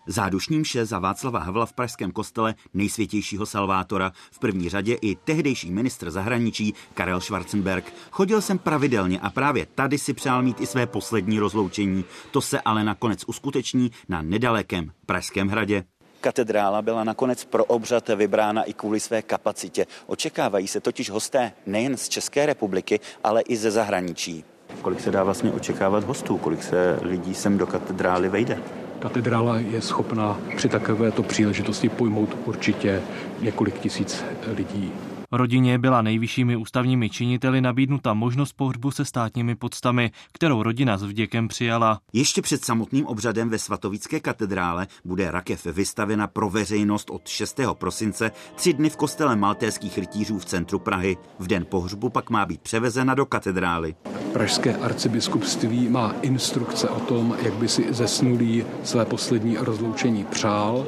[0.08, 4.12] Zádušní mše za Václava Havla v pražském kostele nejsvětějšího Salvátora.
[4.32, 7.94] V první řadě i tehdejší ministr zahraničí Karel Schwarzenberg.
[8.12, 12.06] Chodil jsem pravidelně a právě tady si přál mít i své poslední rozloučení.
[12.32, 15.84] To se ale nakonec uskuteční na nedalekém Pražském hradě.
[16.22, 19.86] Katedrála byla nakonec pro obřad vybrána i kvůli své kapacitě.
[20.08, 24.44] Očekávají se totiž hosté nejen z České republiky, ale i ze zahraničí.
[24.82, 26.38] Kolik se dá vlastně očekávat hostů?
[26.38, 28.62] Kolik se lidí sem do katedrály vejde?
[29.02, 33.02] Katedrála je schopná při takovéto příležitosti pojmout určitě
[33.42, 34.24] několik tisíc
[34.58, 34.92] lidí.
[35.34, 41.48] Rodině byla nejvyššími ústavními činiteli nabídnuta možnost pohřbu se státními podstami, kterou rodina s vděkem
[41.48, 42.00] přijala.
[42.14, 47.60] Ještě před samotným obřadem ve Svatovické katedrále bude rakev vystavena pro veřejnost od 6.
[47.74, 51.18] prosince tři dny v kostele maltéských rytířů v centru Prahy.
[51.40, 53.96] V den pohřbu pak má být převezena do katedrály.
[54.34, 60.88] Pražské arcibiskupství má instrukce o tom, jak by si zesnulý své poslední rozloučení přál.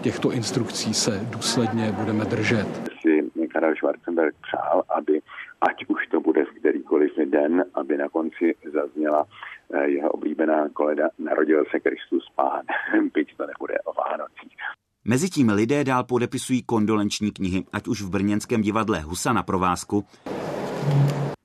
[0.00, 2.91] Těchto instrukcí se důsledně budeme držet.
[4.12, 5.20] Schwarzenberg přál, aby
[5.60, 9.26] ať už to bude v kterýkoliv den, aby na konci zazněla
[9.84, 12.62] jeho oblíbená koleda Narodil se Kristus Pán,
[13.14, 14.56] byť to nebude o Vánocích.
[15.04, 20.04] Mezitím lidé dál podepisují kondolenční knihy, ať už v brněnském divadle Husa na provázku,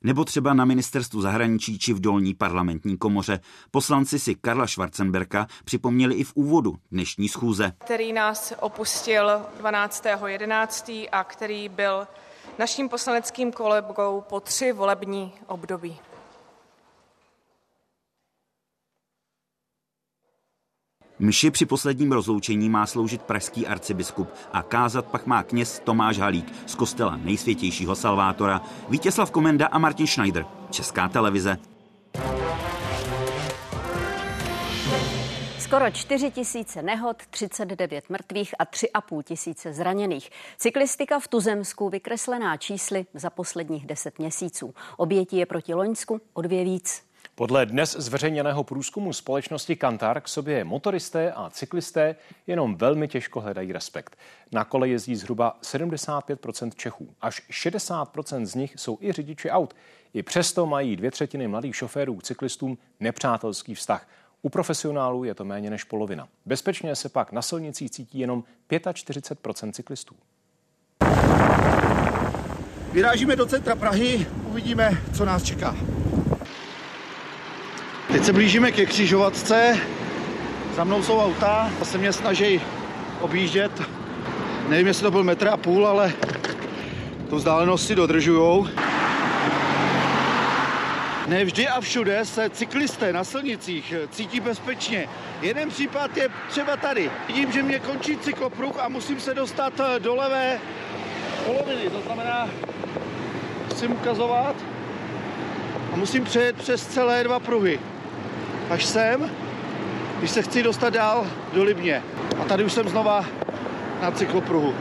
[0.04, 3.40] nebo třeba na ministerstvu zahraničí či v dolní parlamentní komoře.
[3.72, 7.72] Poslanci si Karla Schwarzenberka připomněli i v úvodu dnešní schůze.
[7.86, 9.26] Který nás opustil
[9.62, 11.10] 12.11.
[11.12, 12.08] a který byl
[12.60, 16.00] naším poslaneckým kolegou po tři volební období.
[21.20, 26.54] Mši při posledním rozloučení má sloužit pražský arcibiskup a kázat pak má kněz Tomáš Halík
[26.66, 31.58] z kostela nejsvětějšího Salvátora, Vítězslav Komenda a Martin Schneider, Česká televize.
[35.68, 40.30] Skoro 4 tisíce nehod, 39 mrtvých a 3,5 tisíce zraněných.
[40.58, 44.74] Cyklistika v Tuzemsku vykreslená čísly za posledních 10 měsíců.
[44.98, 47.04] Obětí je proti Loňsku o dvě víc.
[47.36, 52.16] Podle dnes zveřejněného průzkumu společnosti Kantar k sobě motoristé a cyklisté
[52.48, 54.18] jenom velmi těžko hledají respekt.
[54.52, 56.40] Na kole jezdí zhruba 75
[56.76, 57.16] Čechů.
[57.22, 59.76] Až 60 z nich jsou i řidiči aut.
[60.14, 64.08] I přesto mají dvě třetiny mladých šoférů k cyklistům nepřátelský vztah.
[64.42, 66.28] U profesionálů je to méně než polovina.
[66.46, 68.44] Bezpečně se pak na silnicích cítí jenom
[68.94, 70.16] 45 cyklistů.
[72.92, 75.76] Vyrážíme do centra Prahy, uvidíme, co nás čeká.
[78.12, 79.78] Teď se blížíme ke křižovatce,
[80.76, 82.62] za mnou jsou auta, se mě snaží
[83.22, 83.82] objíždět.
[84.70, 86.14] Nevím, jestli to byl metr a půl, ale
[87.30, 88.68] to vzdálenost si dodržujou.
[91.28, 95.10] Ne vždy a všude se cyklisté na silnicích cítí bezpečně.
[95.42, 97.12] Jeden případ je třeba tady.
[97.28, 100.60] Vidím, že mě končí cyklopruh a musím se dostat do levé
[101.46, 101.90] poloviny.
[101.90, 102.50] To znamená,
[103.70, 104.56] musím ukazovat
[105.94, 107.80] a musím přejet přes celé dva pruhy.
[108.70, 109.32] Až sem,
[110.20, 112.04] když se chci dostat dál do Libně.
[112.42, 113.26] A tady už jsem znova
[114.02, 114.76] na cyklopruhu.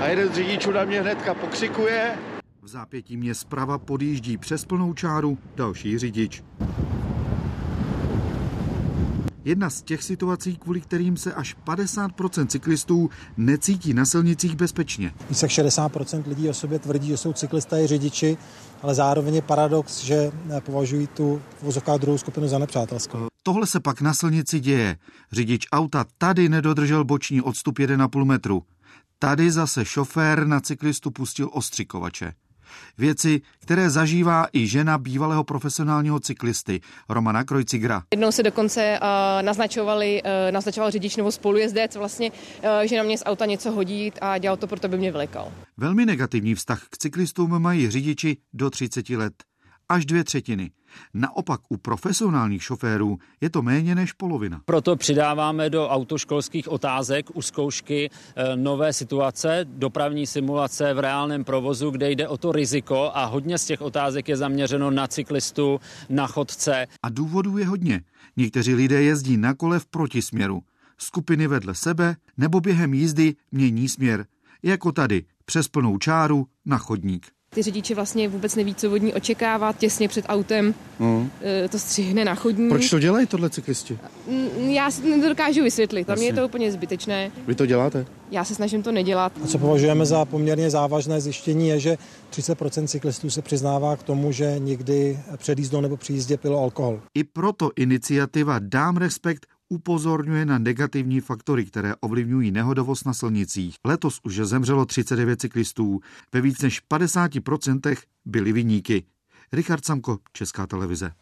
[0.00, 2.18] A jeden z řidičů na mě hnedka pokřikuje,
[2.66, 6.42] v zápětí mě zprava podjíždí přes plnou čáru další řidič.
[9.44, 15.14] Jedna z těch situací, kvůli kterým se až 50% cyklistů necítí na silnicích bezpečně.
[15.28, 18.38] Více jak 60% lidí o sobě tvrdí, že jsou cyklisté i řidiči,
[18.82, 23.26] ale zároveň je paradox, že považují tu vozovká druhou skupinu za nepřátelskou.
[23.42, 24.96] Tohle se pak na silnici děje.
[25.32, 28.62] Řidič auta tady nedodržel boční odstup 1,5 metru.
[29.18, 32.32] Tady zase šofér na cyklistu pustil ostřikovače.
[32.98, 38.02] Věci, které zažívá i žena bývalého profesionálního cyklisty Romana Krojcigra.
[38.10, 39.06] Jednou se dokonce uh,
[39.42, 44.12] naznačovali, uh, naznačoval řidič nebo spolujezdec vlastně, uh, že na mě z auta něco hodí
[44.20, 45.52] a dělal to, proto by mě vylekal.
[45.76, 49.32] Velmi negativní vztah k cyklistům mají řidiči do 30 let
[49.88, 50.70] až dvě třetiny.
[51.14, 54.60] Naopak u profesionálních šoférů je to méně než polovina.
[54.64, 61.90] Proto přidáváme do autoškolských otázek u zkoušky eh, nové situace, dopravní simulace v reálném provozu,
[61.90, 66.26] kde jde o to riziko a hodně z těch otázek je zaměřeno na cyklistu, na
[66.26, 66.86] chodce.
[67.02, 68.02] A důvodů je hodně.
[68.36, 70.62] Někteří lidé jezdí na kole v protisměru.
[70.98, 74.26] Skupiny vedle sebe nebo během jízdy mění směr.
[74.62, 77.35] Jako tady, přes plnou čáru na chodník.
[77.56, 81.30] Ty řidiči vlastně vůbec neví, co od ní očekávat, těsně před autem mm.
[81.70, 82.68] to střihne na chodník.
[82.68, 83.98] Proč to dělají tohle cyklisti?
[84.28, 87.30] Mm, já si to nedokážu vysvětlit, tam je to úplně zbytečné.
[87.46, 88.06] Vy to děláte?
[88.30, 89.32] Já se snažím to nedělat.
[89.44, 91.98] A co považujeme za poměrně závažné zjištění je, že
[92.32, 97.00] 30% cyklistů se přiznává k tomu, že někdy před jízdou nebo při jízdě pilo alkohol.
[97.14, 103.76] I proto iniciativa Dám respekt upozorňuje na negativní faktory, které ovlivňují nehodovost na silnicích.
[103.84, 106.00] Letos už zemřelo 39 cyklistů,
[106.32, 109.04] ve víc než 50% byli vyníky.
[109.52, 111.12] Richard Samko, Česká televize.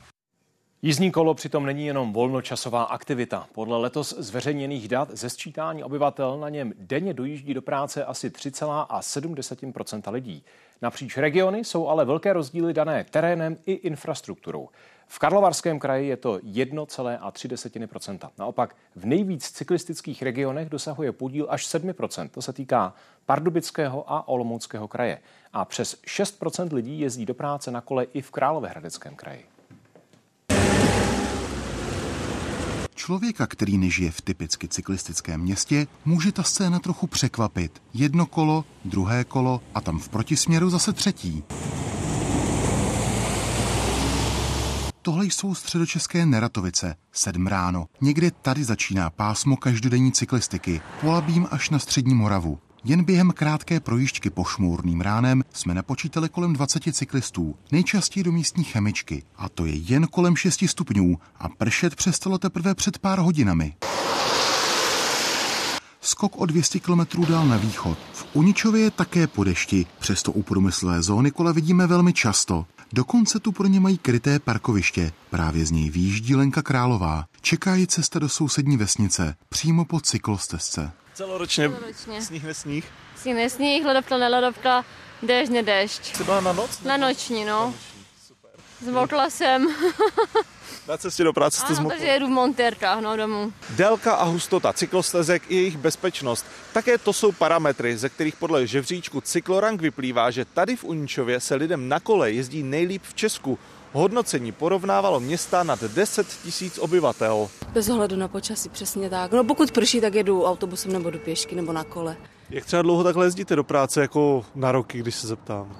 [0.83, 3.47] Jízdní kolo přitom není jenom volnočasová aktivita.
[3.53, 10.13] Podle letos zveřejněných dat ze sčítání obyvatel na něm denně dojíždí do práce asi 3,7%
[10.13, 10.45] lidí.
[10.83, 14.69] Napříč regiony jsou ale velké rozdíly dané terénem i infrastrukturou.
[15.07, 22.29] V Karlovarském kraji je to 1,3 Naopak v nejvíc cyklistických regionech dosahuje podíl až 7%
[22.29, 22.95] To se týká
[23.27, 25.21] Pardubického a Olomouckého kraje.
[25.53, 29.45] A přes 6% lidí jezdí do práce na kole i v Královéhradeckém kraji.
[32.95, 37.83] Člověka, který nežije v typicky cyklistickém městě, může ta scéna trochu překvapit.
[37.95, 41.45] Jedno kolo, druhé kolo a tam v protisměru zase třetí.
[45.05, 47.87] Tohle jsou středočeské Neratovice, sedm ráno.
[48.01, 52.59] Někde tady začíná pásmo každodenní cyklistiky, polabím až na střední Moravu.
[52.85, 59.23] Jen během krátké projížďky pošmůrným ránem jsme napočítali kolem 20 cyklistů, nejčastěji do místní chemičky.
[59.37, 63.75] A to je jen kolem 6 stupňů a pršet přestalo teprve před pár hodinami.
[66.01, 67.99] Skok o 200 km dál na východ.
[68.13, 72.67] V Uničově je také po dešti, přesto u průmyslové zóny kola vidíme velmi často.
[72.95, 75.13] Dokonce tu pro ně mají kryté parkoviště.
[75.31, 77.25] Právě z něj výjíždí Lenka Králová.
[77.41, 80.93] Čeká ji cesta do sousední vesnice, přímo po cyklostezce.
[81.15, 82.23] Celoročně, Celoročně.
[82.23, 82.85] sníh ne sníh?
[83.17, 84.85] Sníh ne sníh, ledovka ne ledovka,
[85.23, 86.01] déšť ne déšť.
[86.13, 86.81] Třeba na noc?
[86.81, 87.75] Na noční, no.
[88.85, 89.67] Zmokla jsem.
[90.89, 91.97] Na cestě do práce jste zmokla?
[91.97, 93.53] takže jedu v montérkách, no domů.
[93.71, 96.47] Délka a hustota cyklostezek i jejich bezpečnost.
[96.73, 101.55] Také to jsou parametry, ze kterých podle žebříčku Cyklorang vyplývá, že tady v Uničově se
[101.55, 103.59] lidem na kole jezdí nejlíp v Česku.
[103.93, 107.49] Hodnocení porovnávalo města nad 10 tisíc obyvatel.
[107.73, 109.33] Bez ohledu na počasí, přesně tak.
[109.33, 112.17] No pokud prší, tak jedu autobusem nebo do pěšky nebo na kole.
[112.51, 115.77] Jak třeba dlouho takhle jezdíte do práce jako na roky, když se zeptám?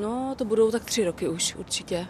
[0.00, 2.06] No, to budou tak tři roky už určitě.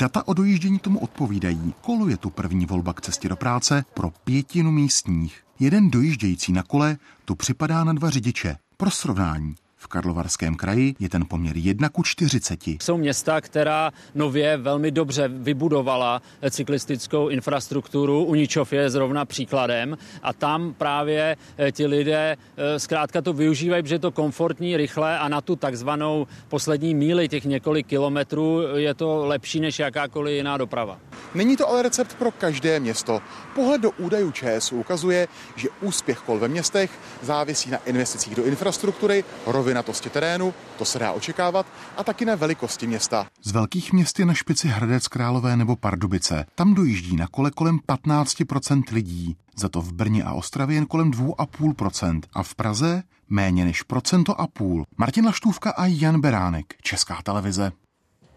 [0.00, 1.74] Data o dojíždění tomu odpovídají.
[1.80, 5.44] Kolo je tu první volba k cestě do práce pro pětinu místních.
[5.58, 8.56] Jeden dojíždějící na kole tu připadá na dva řidiče.
[8.76, 12.66] Pro srovnání, v Karlovarském kraji je ten poměr 1 ku 40.
[12.66, 18.24] Jsou města, která nově velmi dobře vybudovala cyklistickou infrastrukturu.
[18.24, 23.94] Uničov je zrovna příkladem a tam právě eh, ti lidé eh, zkrátka to využívají, protože
[23.94, 29.26] je to komfortní, rychle a na tu takzvanou poslední míli těch několik kilometrů je to
[29.26, 30.98] lepší než jakákoliv jiná doprava.
[31.34, 33.20] Není to ale recept pro každé město.
[33.54, 36.90] Pohled do údajů ČSU ukazuje, že úspěch kol ve městech
[37.22, 39.24] závisí na investicích do infrastruktury,
[39.70, 41.66] rovinatosti terénu, to se dá očekávat,
[41.96, 43.26] a taky na velikosti města.
[43.42, 46.46] Z velkých měst je na špici Hradec Králové nebo Pardubice.
[46.54, 51.10] Tam dojíždí na kole kolem 15% lidí, za to v Brně a Ostravě jen kolem
[51.10, 54.84] 2,5% a v Praze méně než procento a půl.
[54.96, 57.72] Martin Laštůvka a Jan Beránek, Česká televize.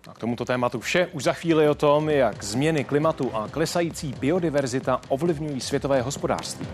[0.07, 1.07] A k tomuto tématu vše.
[1.07, 6.67] Už za chvíli o tom, jak změny klimatu a klesající biodiverzita ovlivňují světové hospodářství.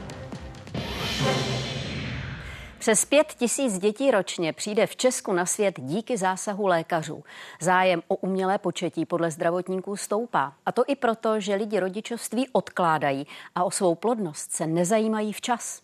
[2.80, 7.24] Přes pět tisíc dětí ročně přijde v Česku na svět díky zásahu lékařů.
[7.62, 10.54] Zájem o umělé početí podle zdravotníků stoupá.
[10.66, 15.82] A to i proto, že lidi rodičovství odkládají a o svou plodnost se nezajímají včas.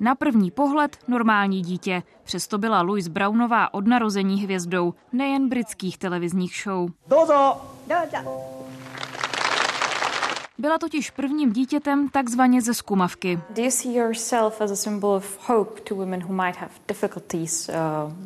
[0.00, 2.02] Na první pohled normální dítě.
[2.24, 6.90] Přesto byla Louise Brownová od narození hvězdou nejen britských televizních show.
[7.06, 7.60] Dozo!
[10.58, 13.40] Byla totiž prvním dítětem takzvaně ze skumavky.
[13.50, 17.68] Do you see yourself as a symbol of hope to women who might have difficulties
[17.68, 17.74] uh,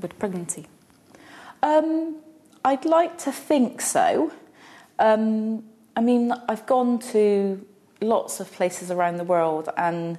[0.03, 0.65] with pregnancy?
[1.63, 2.15] Um,
[2.73, 4.31] I'd like to think so.
[4.99, 5.63] Um,
[5.97, 7.57] I mean, I've gone to
[8.01, 10.19] lots of places around the world and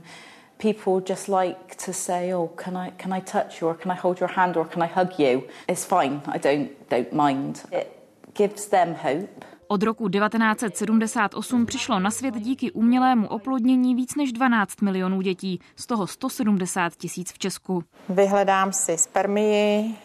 [0.57, 3.95] people just like to say, "Oh, can I can I touch you, or can I
[3.95, 6.22] hold your hand, or can I hug you?" It's fine.
[6.28, 7.62] I don't don't mind.
[7.72, 7.88] It
[8.34, 9.45] gives them hope.
[9.72, 15.86] Od roku 1978 přišlo na svět díky umělému oplodnění víc než 12 milionů dětí, z
[15.86, 17.84] toho 170 tisíc v Česku.
[18.09, 19.95] Vyhledám si spermii,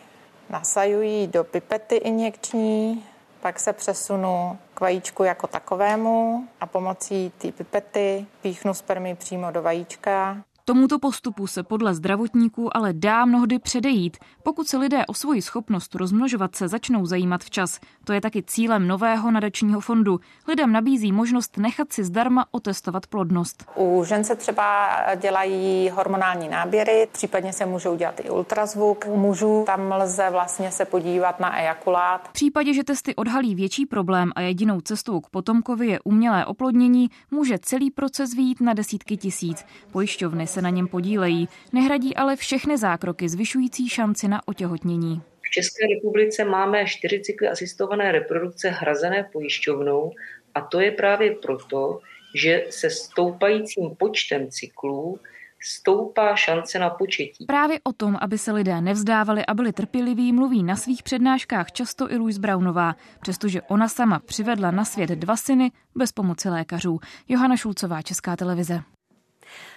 [0.50, 3.04] nasajuji do pipety injekční,
[3.40, 9.62] pak se přesunu k vajíčku jako takovému a pomocí té pipety píchnu spermy přímo do
[9.62, 10.44] vajíčka.
[10.66, 15.94] Tomuto postupu se podle zdravotníků ale dá mnohdy předejít, pokud se lidé o svoji schopnost
[15.94, 17.80] rozmnožovat se začnou zajímat včas.
[18.04, 20.20] To je taky cílem nového nadačního fondu.
[20.48, 23.64] Lidem nabízí možnost nechat si zdarma otestovat plodnost.
[23.76, 29.04] U žen se třeba dělají hormonální náběry, případně se můžou dělat i ultrazvuk.
[29.08, 32.28] U mužů tam lze vlastně se podívat na ejakulát.
[32.28, 37.10] V případě, že testy odhalí větší problém a jedinou cestou k potomkovi je umělé oplodnění,
[37.30, 39.64] může celý proces výjít na desítky tisíc.
[39.92, 45.22] Pojišťovny se na něm podílejí, nehradí ale všechny zákroky zvyšující šanci na otěhotnění.
[45.42, 50.12] V České republice máme čtyři cykly asistované reprodukce hrazené pojišťovnou
[50.54, 52.00] a to je právě proto,
[52.34, 55.20] že se stoupajícím počtem cyklů
[55.64, 57.46] stoupá šance na početí.
[57.46, 62.12] Právě o tom, aby se lidé nevzdávali a byli trpěliví, mluví na svých přednáškách často
[62.12, 67.00] i Louise Brownová, přestože ona sama přivedla na svět dva syny bez pomoci lékařů.
[67.28, 68.93] Johana Šulcová, Česká televize.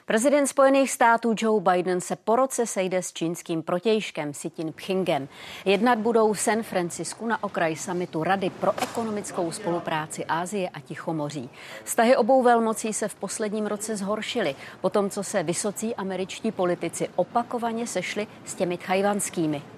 [0.05, 5.28] Prezident Spojených států Joe Biden se po roce sejde s čínským protějškem Xi Jinpingem.
[5.65, 11.49] Jednat budou v San Francisku na okraji samitu Rady pro ekonomickou spolupráci Ázie a Tichomoří.
[11.84, 17.09] Vztahy obou velmocí se v posledním roce zhoršily, po tom, co se vysocí američtí politici
[17.15, 19.76] opakovaně sešli s těmi tchajvanskými.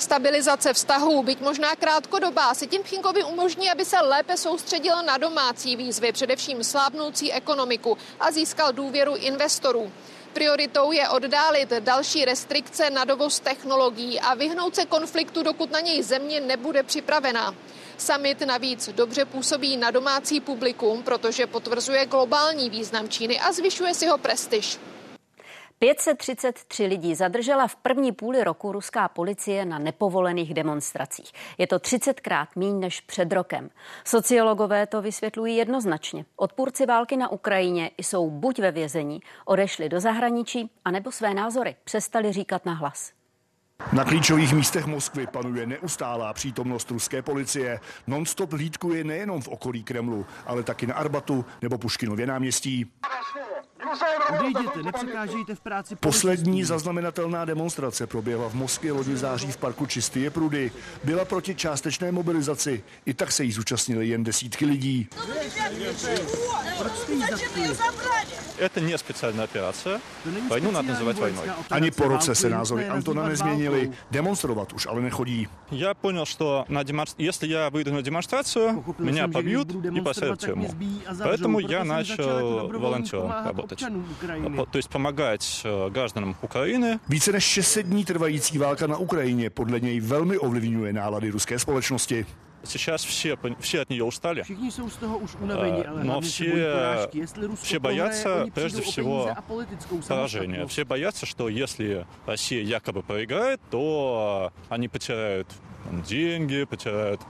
[0.00, 5.76] Stabilizace vztahů, byť možná krátkodobá, si tím Pchingovi umožní, aby se lépe soustředil na domácí
[5.76, 9.92] výzvy, především slábnoucí ekonomiku a získal důvěru investorů.
[10.32, 16.02] Prioritou je oddálit další restrikce na dovoz technologií a vyhnout se konfliktu, dokud na něj
[16.02, 17.54] země nebude připravená.
[17.98, 24.06] Summit navíc dobře působí na domácí publikum, protože potvrzuje globální význam Číny a zvyšuje si
[24.06, 24.78] ho prestiž.
[25.82, 31.32] 533 lidí zadržela v první půli roku ruská policie na nepovolených demonstracích.
[31.58, 33.70] Je to 30krát míň než před rokem.
[34.04, 36.24] Sociologové to vysvětlují jednoznačně.
[36.36, 42.32] Odpůrci války na Ukrajině jsou buď ve vězení, odešli do zahraničí, anebo své názory přestali
[42.32, 43.12] říkat na hlas.
[43.92, 47.80] Na klíčových místech Moskvy panuje neustálá přítomnost ruské policie.
[48.06, 52.92] Non-stop hlídkuje nejenom v okolí Kremlu, ale taky na Arbatu nebo Puškinově náměstí.
[54.39, 55.95] Odejděte, nepřekážejte v práci.
[55.95, 60.71] Poslední zaznamenatelná demonstrace proběhla v Moskvě lodi září v parku Čisté prudy.
[61.03, 62.83] Byla proti částečné mobilizaci.
[63.05, 65.07] I tak se jí zúčastnili jen desítky lidí.
[68.57, 69.99] Это не специальная операция.
[70.49, 71.45] Войну надо называть войной.
[71.69, 73.91] Ani po roce se názory Antona nezměnily.
[74.11, 75.47] Demonstrovat už ale nechodí.
[75.71, 77.21] Я понял, что на демонстр...
[77.21, 80.69] если я выйду на демонстрацию, меня побьют и посадят в тюрьму.
[81.19, 83.68] Поэтому я начал волонтером работать.
[84.70, 87.00] То есть помогать э, гражданам Украины.
[87.08, 92.26] Více než 600 dní trvající válka na Ukrajině podle něj velmi ovlivňuje nálady ruské společnosti.
[92.64, 94.44] Сейчас все, все от нее устали.
[96.02, 97.08] Но все,
[97.62, 99.34] все боятся oni прежде всего
[100.08, 100.66] поражения.
[100.66, 105.48] Все боятся, что если Россия якобы проиграет, то они потеряют
[106.06, 107.20] деньги, потеряют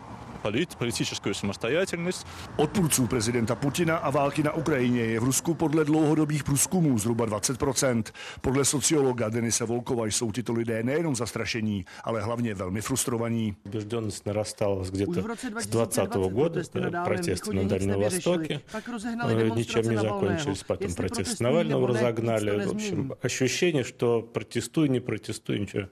[0.44, 2.28] полит- политическую самостоятельность.
[2.58, 8.04] Odpůrců prezidenta Putina a války na Ukrajině je v Rusku podle dlouhodobých průzkumů zhruba 20%.
[8.42, 13.56] Podle sociologa Denise Volkova jsou tyto lidé nejenom zastrašení, ale hlavně velmi frustrovaní.
[13.66, 17.52] Убежденность нарастала с где-то Už v roce с 20 года, protesty na э, Dálném протесты
[17.52, 18.38] východě на nic Дальнем nevyřešily.
[18.38, 20.20] Востоке Pak rozehnali э, demonstrace ничем не Navalného.
[20.22, 20.64] закончились.
[20.64, 22.52] Потом Jestli протест protestují Навального nebo ne, nic разогнали.
[22.52, 22.88] to В nezmění.
[22.90, 25.88] общем, ощущение, что протестуй, не протестуй, ничего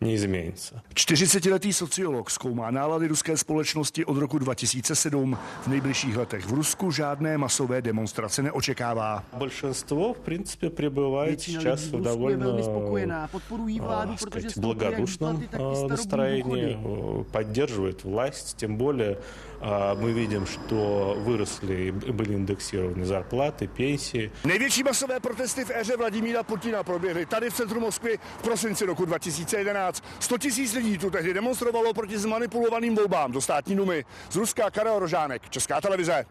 [0.00, 0.82] не изменится.
[0.94, 5.38] 40-letý sociolog zkoumá nálady ruské společnosti od roku 2007.
[5.62, 9.24] V nejbližších letech v Rusku žádné masové demonstrace neočekává.
[9.38, 13.80] Большинство, в принципе, пребывает Většina сейчас lidí в v Rusku je velmi довольно spokojená, podporují
[13.80, 17.20] vládu, а, protože сказать, stoupají jak благодушном výplaty, tak i а, starobní настроении, důchody.
[17.20, 19.16] э, поддерживает власть, тем более
[19.57, 19.57] а,
[19.94, 24.30] мы видим, что выросли и были индексированы зарплаты, пенсии.
[24.44, 29.04] Největší masové protesty v éře Vladimíra Putina proběhly tady v centru Moskvy v prosinci roku
[29.04, 30.04] 2011.
[30.20, 34.04] 100 tisíc lidí tu tehdy demonstrovalo proti zmanipulovaným volbám do státní dumy.
[34.30, 36.26] Z Ruska Karel Rožánek, Česká televize.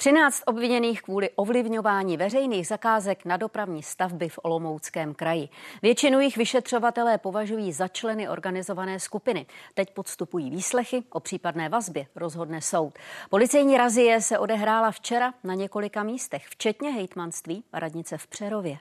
[0.00, 5.48] 13 obviněných kvůli ovlivňování veřejných zakázek na dopravní stavby v Olomouckém kraji.
[5.82, 9.46] Většinu jich vyšetřovatelé považují za členy organizované skupiny.
[9.74, 12.94] Teď podstupují výslechy o případné vazbě, rozhodne soud.
[13.30, 18.78] Policejní razie se odehrála včera na několika místech, včetně hejtmanství a radnice v Přerově.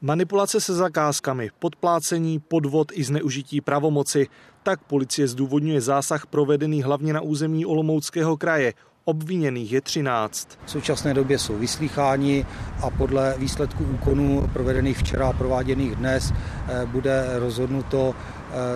[0.00, 4.26] Manipulace se zakázkami, podplácení, podvod i zneužití pravomoci.
[4.62, 8.72] Tak policie zdůvodňuje zásah provedený hlavně na území Olomouckého kraje.
[9.06, 10.48] Obviněných je 13.
[10.64, 12.46] V současné době jsou vyslýcháni
[12.82, 18.14] a podle výsledků úkonů provedených včera a prováděných dnes eh, bude rozhodnuto,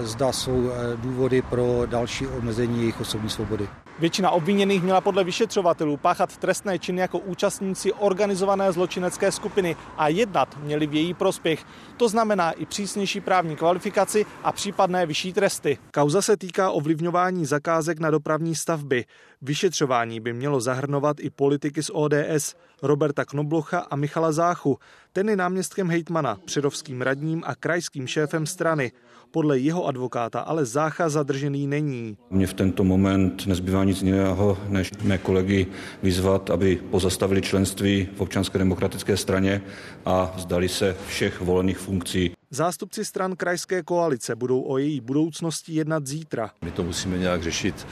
[0.03, 3.69] zda jsou eh, důvody pro další omezení jejich osobní svobody.
[3.99, 10.59] Většina obviněných měla podle vyšetřovatelů páchat trestné činy jako účastníci organizované zločinecké skupiny a jednat
[10.63, 11.65] měli v její prospěch.
[11.97, 15.79] To znamená i přísnější právní kvalifikaci a případné vyšší tresty.
[15.95, 19.05] Kauza se týká ovlivňování zakázek na dopravní stavby.
[19.43, 24.79] Vyšetřování by mělo zahrnovat i politiky z ODS, Roberta Knoblocha a Michala Záchu.
[25.13, 28.93] Ten je náměstkem hejtmana, předovským radním a krajským šéfem strany.
[29.31, 32.17] Podle jeho advokáta ale Zácha zadržený není.
[32.31, 35.67] Mně v tento moment nezbývá nic jiného, než mé kolegy
[36.03, 39.63] vyzvat, aby pozastavili členství v občanské demokratické straně
[40.05, 42.31] a vzdali se všech volených funkcí.
[42.51, 46.51] Zástupci stran krajské koalice budou o její budoucnosti jednat zítra.
[46.65, 47.87] My to musíme nějak řešit.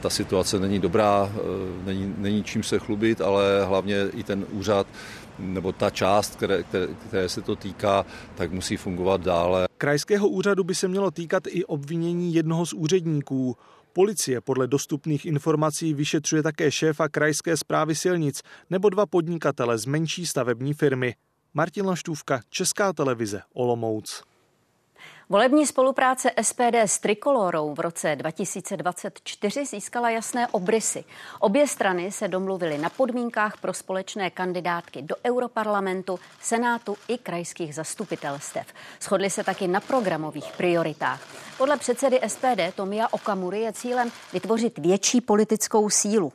[0.00, 1.32] Ta situace není dobrá,
[1.84, 4.86] není, není čím se chlubit, ale hlavně i ten úřad
[5.38, 9.66] nebo ta část, které, které, které se to týká, tak musí fungovat dále.
[9.78, 13.56] Krajského úřadu by se mělo týkat i obvinění jednoho z úředníků.
[13.92, 20.26] Policie podle dostupných informací vyšetřuje také šéfa krajské zprávy silnic nebo dva podnikatele z menší
[20.26, 21.14] stavební firmy.
[21.54, 24.22] Martin Laštůvka, Česká televize, Olomouc.
[25.28, 31.04] Volební spolupráce SPD s Trikolorou v roce 2024 získala jasné obrysy.
[31.40, 38.66] Obě strany se domluvily na podmínkách pro společné kandidátky do Europarlamentu, Senátu i krajských zastupitelstev.
[39.00, 41.22] Shodli se taky na programových prioritách.
[41.58, 46.32] Podle předsedy SPD Tomia Okamury je cílem vytvořit větší politickou sílu.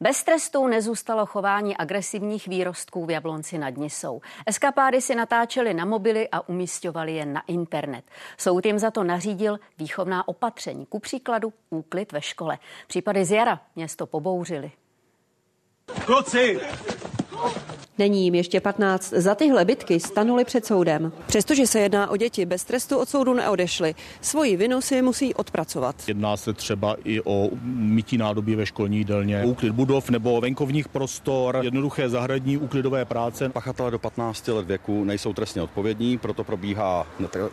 [0.00, 4.20] Bez trestů nezůstalo chování agresivních výrostků v Jablonci nad Nisou.
[4.46, 8.04] Eskapády si natáčeli na mobily a umístovali je na internet.
[8.38, 12.58] Soud jim za to nařídil výchovná opatření, ku příkladu úklid ve škole.
[12.86, 14.72] Případy z jara město pobouřili.
[16.04, 16.60] Kluci!
[17.98, 19.10] Není jim ještě 15.
[19.10, 21.12] Za tyhle bitky stanuli před soudem.
[21.26, 23.94] Přestože se jedná o děti, bez trestu od soudu neodešly.
[24.20, 25.96] Svoji vinu si musí odpracovat.
[26.08, 31.60] Jedná se třeba i o mytí nádobí ve školní jídelně, úklid budov nebo venkovních prostor,
[31.62, 33.48] jednoduché zahradní úklidové práce.
[33.48, 37.06] Pachatelé do 15 let věku nejsou trestně odpovědní, proto probíhá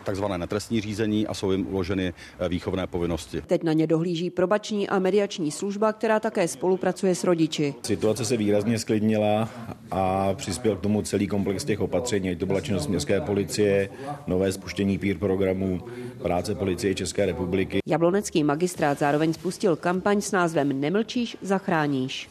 [0.04, 2.12] takzvané netrestní řízení a jsou jim uloženy
[2.48, 3.42] výchovné povinnosti.
[3.46, 7.74] Teď na ně dohlíží probační a mediační služba, která také spolupracuje s rodiči.
[7.82, 9.48] Situace se výrazně sklidnila
[9.90, 13.88] a přispěl k tomu celý komplex těch opatření, ať to byla činnost městské policie,
[14.26, 15.80] nové spuštění PIR programů,
[16.22, 17.78] práce policie České republiky.
[17.86, 22.28] Jablonecký magistrát zároveň spustil kampaň s názvem Nemlčíš, zachráníš.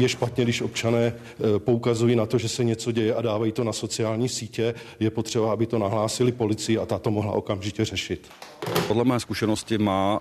[0.00, 1.14] Je špatně, když občané
[1.58, 4.74] poukazují na to, že se něco děje a dávají to na sociální sítě.
[5.00, 8.28] Je potřeba, aby to nahlásili policii a ta to mohla okamžitě řešit.
[8.88, 10.20] Podle mé zkušenosti má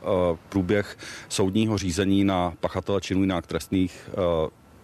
[0.49, 0.97] průběh
[1.29, 4.09] soudního řízení na pachatele činů jinak trestných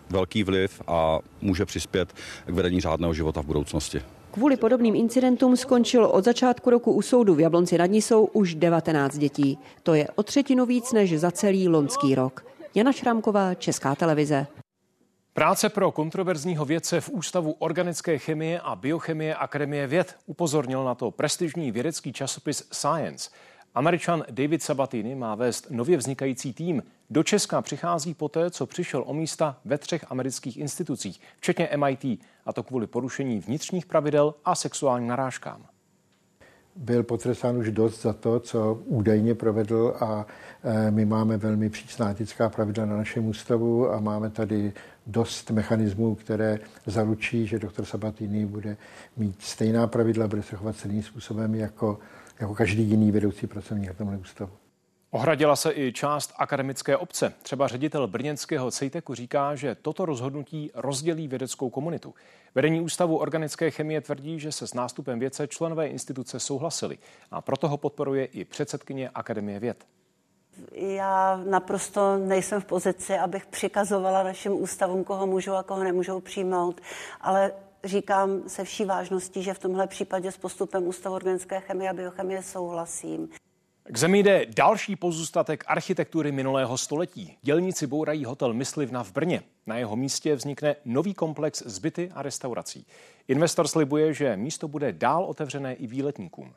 [0.09, 2.13] velký vliv a může přispět
[2.45, 4.01] k vedení řádného života v budoucnosti.
[4.31, 9.17] Kvůli podobným incidentům skončilo od začátku roku u soudu v Jablonci nad Nisou už 19
[9.17, 9.57] dětí.
[9.83, 12.45] To je o třetinu víc než za celý lonský rok.
[12.75, 14.47] Jana Šrámková, Česká televize.
[15.35, 21.11] Práce pro kontroverzního vědce v Ústavu organické chemie a biochemie Akademie věd upozornil na to
[21.11, 23.29] prestižní vědecký časopis Science.
[23.75, 26.83] Američan David Sabatini má vést nově vznikající tým.
[27.09, 32.53] Do Česka přichází poté, co přišel o místa ve třech amerických institucích, včetně MIT, a
[32.53, 35.65] to kvůli porušení vnitřních pravidel a sexuálním narážkám.
[36.75, 40.25] Byl potrestán už dost za to, co údajně provedl a
[40.63, 44.73] e, my máme velmi přísná etická pravidla na našem ústavu a máme tady
[45.07, 48.77] dost mechanismů, které zaručí, že doktor Sabatini bude
[49.17, 51.99] mít stejná pravidla, bude se chovat stejným způsobem jako
[52.39, 54.51] jako každý jiný vedoucí pracovník na tomhle ústavu.
[55.11, 57.33] Ohradila se i část akademické obce.
[57.43, 62.13] Třeba ředitel brněnského CEJTEKu říká, že toto rozhodnutí rozdělí vědeckou komunitu.
[62.55, 66.97] Vedení Ústavu organické chemie tvrdí, že se s nástupem věce členové instituce souhlasili
[67.31, 69.85] a proto ho podporuje i předsedkyně Akademie věd.
[70.71, 76.81] Já naprosto nejsem v pozici, abych přikazovala našim ústavům, koho můžou a koho nemůžou přijmout,
[77.21, 77.51] ale
[77.83, 82.43] říkám se vší vážností, že v tomhle případě s postupem Ústavu organické chemie a biochemie
[82.43, 83.29] souhlasím.
[83.83, 87.37] K zemi jde další pozůstatek architektury minulého století.
[87.41, 89.43] Dělníci bourají hotel Myslivna v Brně.
[89.67, 92.85] Na jeho místě vznikne nový komplex zbyty a restaurací.
[93.27, 96.53] Investor slibuje, že místo bude dál otevřené i výletníkům.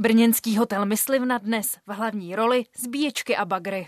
[0.00, 3.86] Brněnský hotel Myslivna dnes v hlavní roli zbíječky a bagry.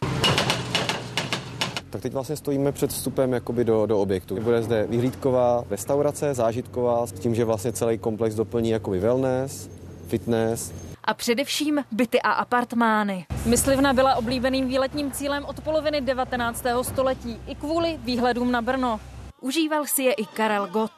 [1.91, 4.41] Tak teď vlastně stojíme před vstupem jakoby do, do objektu.
[4.41, 9.71] Bude zde vyhlídková restaurace, zážitková, s tím, že vlastně celý komplex doplní jakoby wellness,
[10.07, 10.73] fitness,
[11.05, 13.27] a především byty a apartmány.
[13.47, 16.65] Myslivna byla oblíbeným výletním cílem od poloviny 19.
[16.83, 19.01] století i kvůli výhledům na Brno.
[19.41, 20.93] Užíval si je i Karel Gott.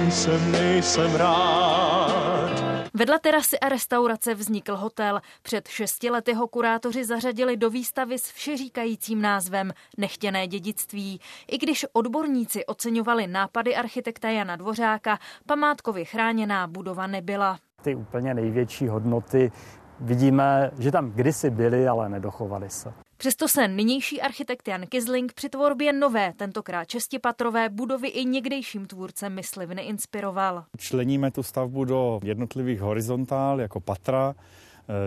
[0.00, 2.75] Nejsem, nejsem rád.
[2.98, 5.20] Vedle terasy a restaurace vznikl hotel.
[5.42, 11.20] Před šesti lety ho kurátoři zařadili do výstavy s všeříkajícím názvem Nechtěné dědictví.
[11.48, 17.58] I když odborníci oceňovali nápady architekta Jana Dvořáka, památkově chráněná budova nebyla.
[17.82, 19.52] Ty úplně největší hodnoty
[20.00, 23.05] vidíme, že tam kdysi byly, ale nedochovaly se.
[23.18, 29.34] Přesto se nynější architekt Jan Kizling při tvorbě nové, tentokrát čestipatrové budovy i někdejším tvůrcem
[29.34, 30.64] myslivny inspiroval.
[30.78, 34.34] Členíme tu stavbu do jednotlivých horizontál jako patra,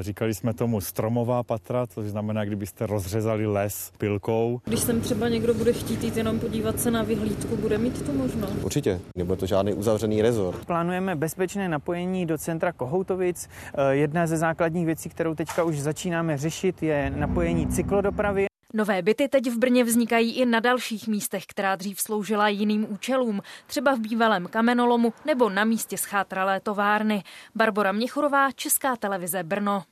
[0.01, 4.61] říkali jsme tomu stromová patra, což znamená, kdybyste rozřezali les pilkou.
[4.65, 8.13] Když sem třeba někdo bude chtít jít jenom podívat se na vyhlídku, bude mít tu
[8.13, 8.63] možnost?
[8.63, 10.65] Určitě, nebude to žádný uzavřený rezort.
[10.65, 13.49] Plánujeme bezpečné napojení do centra Kohoutovic.
[13.73, 18.48] Eh, jedna ze základních věcí, kterou teďka už začínáme řešit, je napojení cyklodopravy.
[18.73, 23.41] Nové byty teď v Brně vznikají i na dalších místech, která dřív sloužila jiným účelům,
[23.67, 27.23] třeba v bývalém kamenolomu nebo na místě schátralé továrny.
[27.55, 29.83] Barbara Měchurová, Česká televize Brno.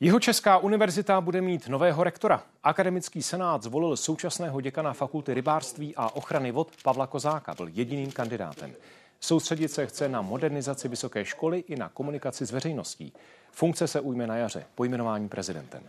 [0.00, 2.42] Jeho Česká univerzita bude mít nového rektora.
[2.62, 8.72] Akademický senát zvolil současného děkana fakulty rybářství a ochrany vod Pavla Kozáka, byl jediným kandidátem.
[9.20, 13.12] Soustředit se chce na modernizaci vysoké školy i na komunikaci s veřejností.
[13.50, 15.82] Funkce se ujme na jaře po jmenování prezidentem.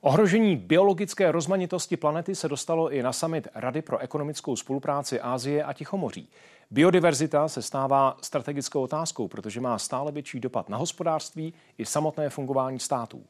[0.00, 5.72] Ohrožení biologické rozmanitosti planety se dostalo i na summit Rady pro ekonomickou spolupráci Ázie a
[5.72, 6.28] Tichomoří.
[6.70, 12.78] Biodiverzita se stává strategickou otázkou, protože má stále větší dopad na hospodářství i samotné fungování
[12.78, 13.24] států.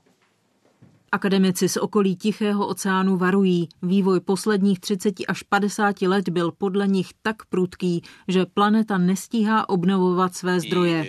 [1.12, 3.68] Akademici z okolí Tichého oceánu varují.
[3.82, 10.34] Vývoj posledních 30 až 50 let byl podle nich tak prudký, že planeta nestíhá obnovovat
[10.34, 11.06] své zdroje.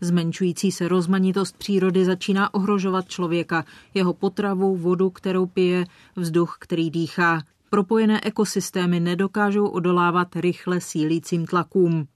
[0.00, 3.64] Zmenšující se rozmanitost přírody začíná ohrožovat člověka,
[3.94, 5.84] jeho potravu, vodu, kterou pije,
[6.16, 7.42] vzduch, který dýchá.
[7.70, 12.06] Propojené ekosystémy nedokážou odolávat rychle sílícím tlakům.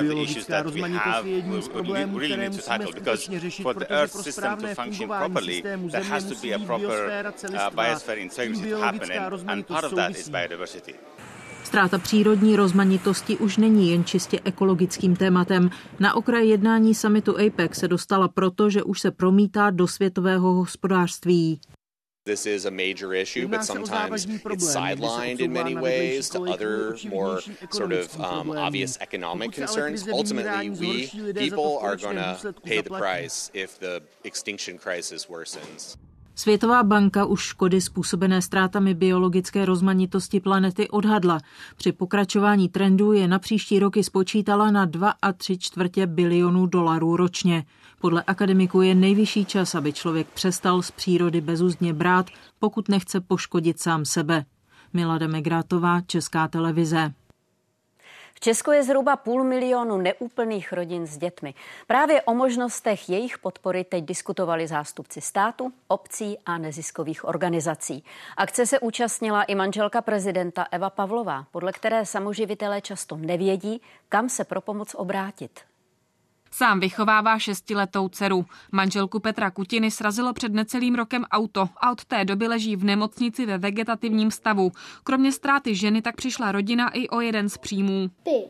[0.00, 5.88] Biologická rozmanitost je jedním z problémů, které musíme skutečně řešit, protože pro správné fungování systému
[5.88, 7.70] Země musí být biosféra celistvá.
[8.62, 10.32] Biologická rozmanitost souvisí.
[11.68, 15.70] Ztráta přírodní rozmanitosti už není jen čistě ekologickým tématem.
[16.00, 21.60] Na okraj jednání samitu APEC se dostala proto, že už se promítá do světového hospodářství.
[22.24, 27.40] This is a major issue, but sometimes it's sidelined in many ways to other more
[27.70, 30.08] sort of um, obvious economic concerns.
[30.08, 35.96] Ultimately, we people are going to pay the price if the extinction crisis worsens.
[36.38, 41.40] Světová banka už škody způsobené ztrátami biologické rozmanitosti planety odhadla.
[41.76, 47.16] Při pokračování trendu je na příští roky spočítala na 2 a 3 čtvrtě bilionů dolarů
[47.16, 47.64] ročně.
[48.00, 52.26] Podle akademiků je nejvyšší čas, aby člověk přestal z přírody bezúzdně brát,
[52.58, 54.44] pokud nechce poškodit sám sebe.
[54.92, 57.12] Milada Megrátová, Česká televize.
[58.38, 61.54] V Česku je zhruba půl milionu neúplných rodin s dětmi.
[61.86, 68.04] Právě o možnostech jejich podpory teď diskutovali zástupci státu, obcí a neziskových organizací.
[68.36, 74.44] Akce se účastnila i manželka prezidenta Eva Pavlová, podle které samoživitelé často nevědí, kam se
[74.44, 75.60] pro pomoc obrátit.
[76.50, 78.46] Sám vychovává šestiletou dceru.
[78.72, 83.46] Manželku Petra Kutiny srazilo před necelým rokem auto a od té doby leží v nemocnici
[83.46, 84.72] ve vegetativním stavu.
[85.04, 88.10] Kromě ztráty ženy tak přišla rodina i o jeden z příjmů.
[88.22, 88.44] Ty,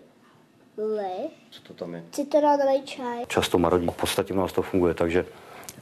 [1.50, 2.04] Co to tam je?
[2.10, 3.24] Citronový čaj.
[3.26, 3.86] Často marodí.
[3.86, 5.26] V podstatě u nás to funguje, takže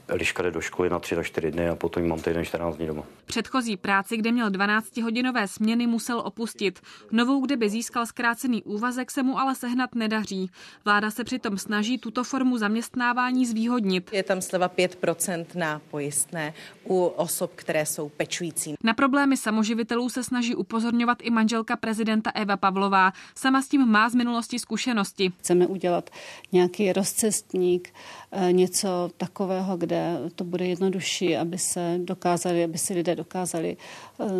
[0.07, 2.87] Eliška jde do školy na 3 na 4 dny a potom mám týden 14 dní
[2.87, 3.03] doma.
[3.25, 6.79] Předchozí práci, kde měl 12-hodinové směny, musel opustit.
[7.11, 10.51] Novou, kde by získal zkrácený úvazek, se mu ale sehnat nedaří.
[10.85, 14.09] Vláda se přitom snaží tuto formu zaměstnávání zvýhodnit.
[14.13, 16.53] Je tam sleva 5% na pojistné
[16.83, 18.75] u osob, které jsou pečující.
[18.83, 23.13] Na problémy samoživitelů se snaží upozorňovat i manželka prezidenta Eva Pavlová.
[23.35, 25.31] Sama s tím má z minulosti zkušenosti.
[25.39, 26.09] Chceme udělat
[26.51, 27.93] nějaký rozcestník,
[28.31, 33.77] eh, něco takového, kde kde to bude jednodušší, aby se dokázali, aby si lidé dokázali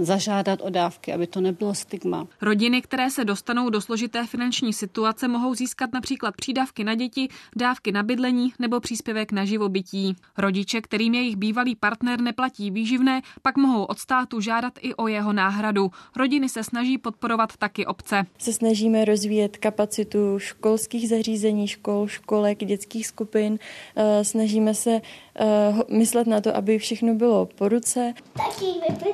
[0.01, 2.27] zažádat o dávky, aby to nebylo stigma.
[2.41, 7.91] Rodiny, které se dostanou do složité finanční situace, mohou získat například přídavky na děti, dávky
[7.91, 10.15] na bydlení nebo příspěvek na živobytí.
[10.37, 15.33] Rodiče, kterým jejich bývalý partner neplatí výživné, pak mohou od státu žádat i o jeho
[15.33, 15.91] náhradu.
[16.15, 18.25] Rodiny se snaží podporovat taky obce.
[18.37, 23.59] Se snažíme rozvíjet kapacitu školských zařízení, škol, školek, dětských skupin.
[23.95, 25.01] Eh, snažíme se
[25.41, 28.13] uh, myslet na to, aby všechno bylo po ruce.
[28.33, 28.65] Taky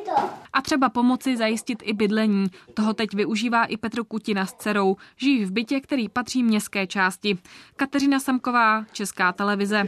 [0.06, 0.30] to.
[0.54, 2.48] A třeba pomoci zajistit i bydlení.
[2.74, 4.96] Toho teď využívá i Petr Kutina s dcerou.
[5.18, 7.38] Žijí v bytě, který patří městské části.
[7.76, 9.88] Kateřina Samková, Česká televize.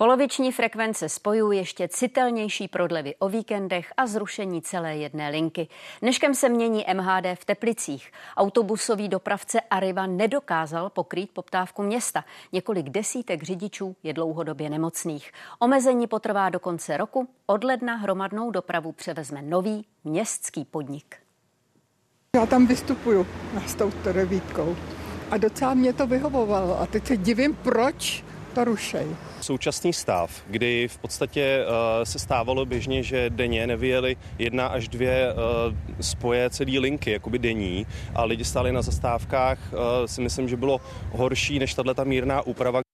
[0.00, 5.68] Poloviční frekvence spojů ještě citelnější prodlevy o víkendech a zrušení celé jedné linky.
[6.00, 8.12] Dneškem se mění MHD v Teplicích.
[8.36, 12.24] Autobusový dopravce Arriva nedokázal pokrýt poptávku města.
[12.52, 15.32] Několik desítek řidičů je dlouhodobě nemocných.
[15.58, 17.28] Omezení potrvá do konce roku.
[17.46, 21.16] Od ledna hromadnou dopravu převezme nový městský podnik.
[22.36, 23.26] Já tam vystupuju
[23.66, 24.76] s touto devítkou
[25.30, 26.80] a docela mě to vyhovovalo.
[26.80, 29.06] A teď se divím, proč to rušej.
[29.40, 35.32] Současný stav, kdy v podstatě uh, se stávalo běžně, že denně nevyjeli jedna až dvě
[35.32, 35.40] uh,
[36.00, 40.80] spoje celý linky, jakoby denní, a lidi stáli na zastávkách, uh, si myslím, že bylo
[41.12, 42.89] horší než tahle ta mírná úprava.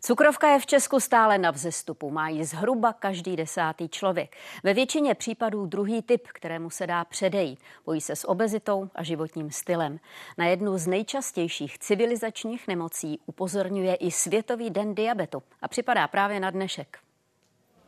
[0.00, 2.10] Cukrovka je v Česku stále na vzestupu.
[2.10, 4.36] Má ji zhruba každý desátý člověk.
[4.64, 7.60] Ve většině případů druhý typ, kterému se dá předejít.
[7.84, 10.00] Bojí se s obezitou a životním stylem.
[10.38, 16.50] Na jednu z nejčastějších civilizačních nemocí upozorňuje i Světový den diabetu a připadá právě na
[16.50, 16.98] dnešek.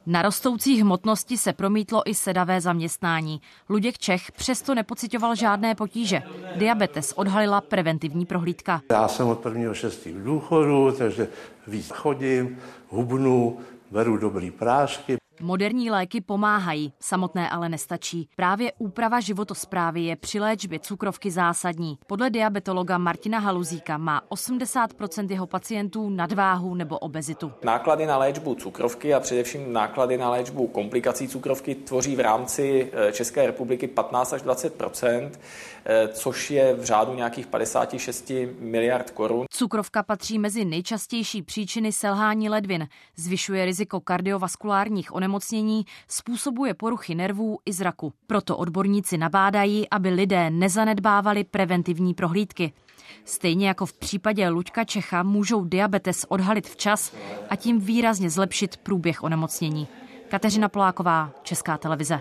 [0.06, 3.40] Na rostoucí hmotnosti se promítlo i sedavé zaměstnání.
[3.68, 6.22] Luděk Čech přesto nepocitoval žádné potíže.
[6.56, 8.82] Diabetes odhalila preventivní prohlídka.
[8.90, 10.14] Já jsem od 1.6.
[10.14, 11.28] v důchodu, takže
[11.66, 13.58] víc chodím, hubnu,
[13.90, 15.16] beru dobrý prášky.
[15.42, 18.28] Moderní léky pomáhají, samotné ale nestačí.
[18.36, 21.98] Právě úprava životosprávy je při léčbě cukrovky zásadní.
[22.06, 27.52] Podle diabetologa Martina Haluzíka má 80% jeho pacientů nadváhu nebo obezitu.
[27.64, 33.12] Náklady na léčbu cukrovky a především náklady na léčbu komplikací cukrovky tvoří v rámci eh,
[33.12, 34.82] České republiky 15 až 20
[35.84, 39.46] eh, což je v řádu nějakých 56 miliard korun.
[39.60, 47.72] Cukrovka patří mezi nejčastější příčiny selhání ledvin, zvyšuje riziko kardiovaskulárních onemocnění způsobuje poruchy nervů i
[47.72, 48.12] zraku.
[48.26, 52.72] Proto odborníci nabádají, aby lidé nezanedbávali preventivní prohlídky.
[53.24, 57.14] Stejně jako v případě Luďka Čecha můžou diabetes odhalit včas
[57.50, 59.88] a tím výrazně zlepšit průběh onemocnění.
[60.28, 62.20] Kateřina Poláková, Česká televize.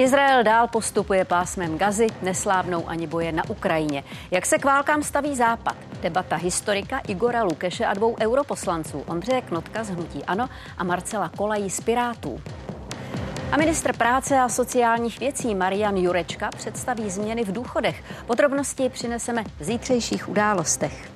[0.00, 4.04] Izrael dál postupuje pásmem Gazy, neslávnou ani boje na Ukrajině.
[4.30, 5.76] Jak se k válkám staví Západ?
[6.00, 10.48] Debata historika Igora Lukeše a dvou europoslanců Ondřeje Knotka z Hnutí Ano
[10.78, 12.40] a Marcela Kolají z Pirátů.
[13.52, 18.04] A ministr práce a sociálních věcí Marian Jurečka představí změny v důchodech.
[18.26, 21.10] Podrobnosti přineseme v zítřejších událostech.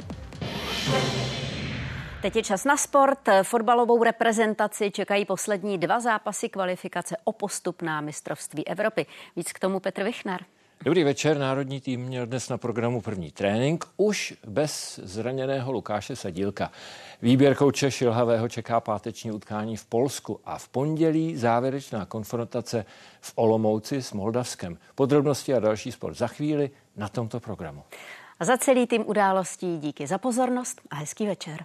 [2.25, 3.18] Teď je čas na sport.
[3.43, 9.07] Fotbalovou reprezentaci čekají poslední dva zápasy kvalifikace o postup na mistrovství Evropy.
[9.37, 10.41] Víc k tomu Petr Vichnar.
[10.85, 11.39] Dobrý večer.
[11.39, 16.70] Národní tým měl dnes na programu první trénink, už bez zraněného Lukáše Sadílka.
[17.22, 22.85] Výběr kouče Šilhavého čeká páteční utkání v Polsku a v pondělí závěrečná konfrontace
[23.20, 24.79] v Olomouci s Moldavskem.
[24.95, 27.83] Podrobnosti a další sport za chvíli na tomto programu.
[28.41, 31.64] A za celý tým událostí díky za pozornost a hezký večer.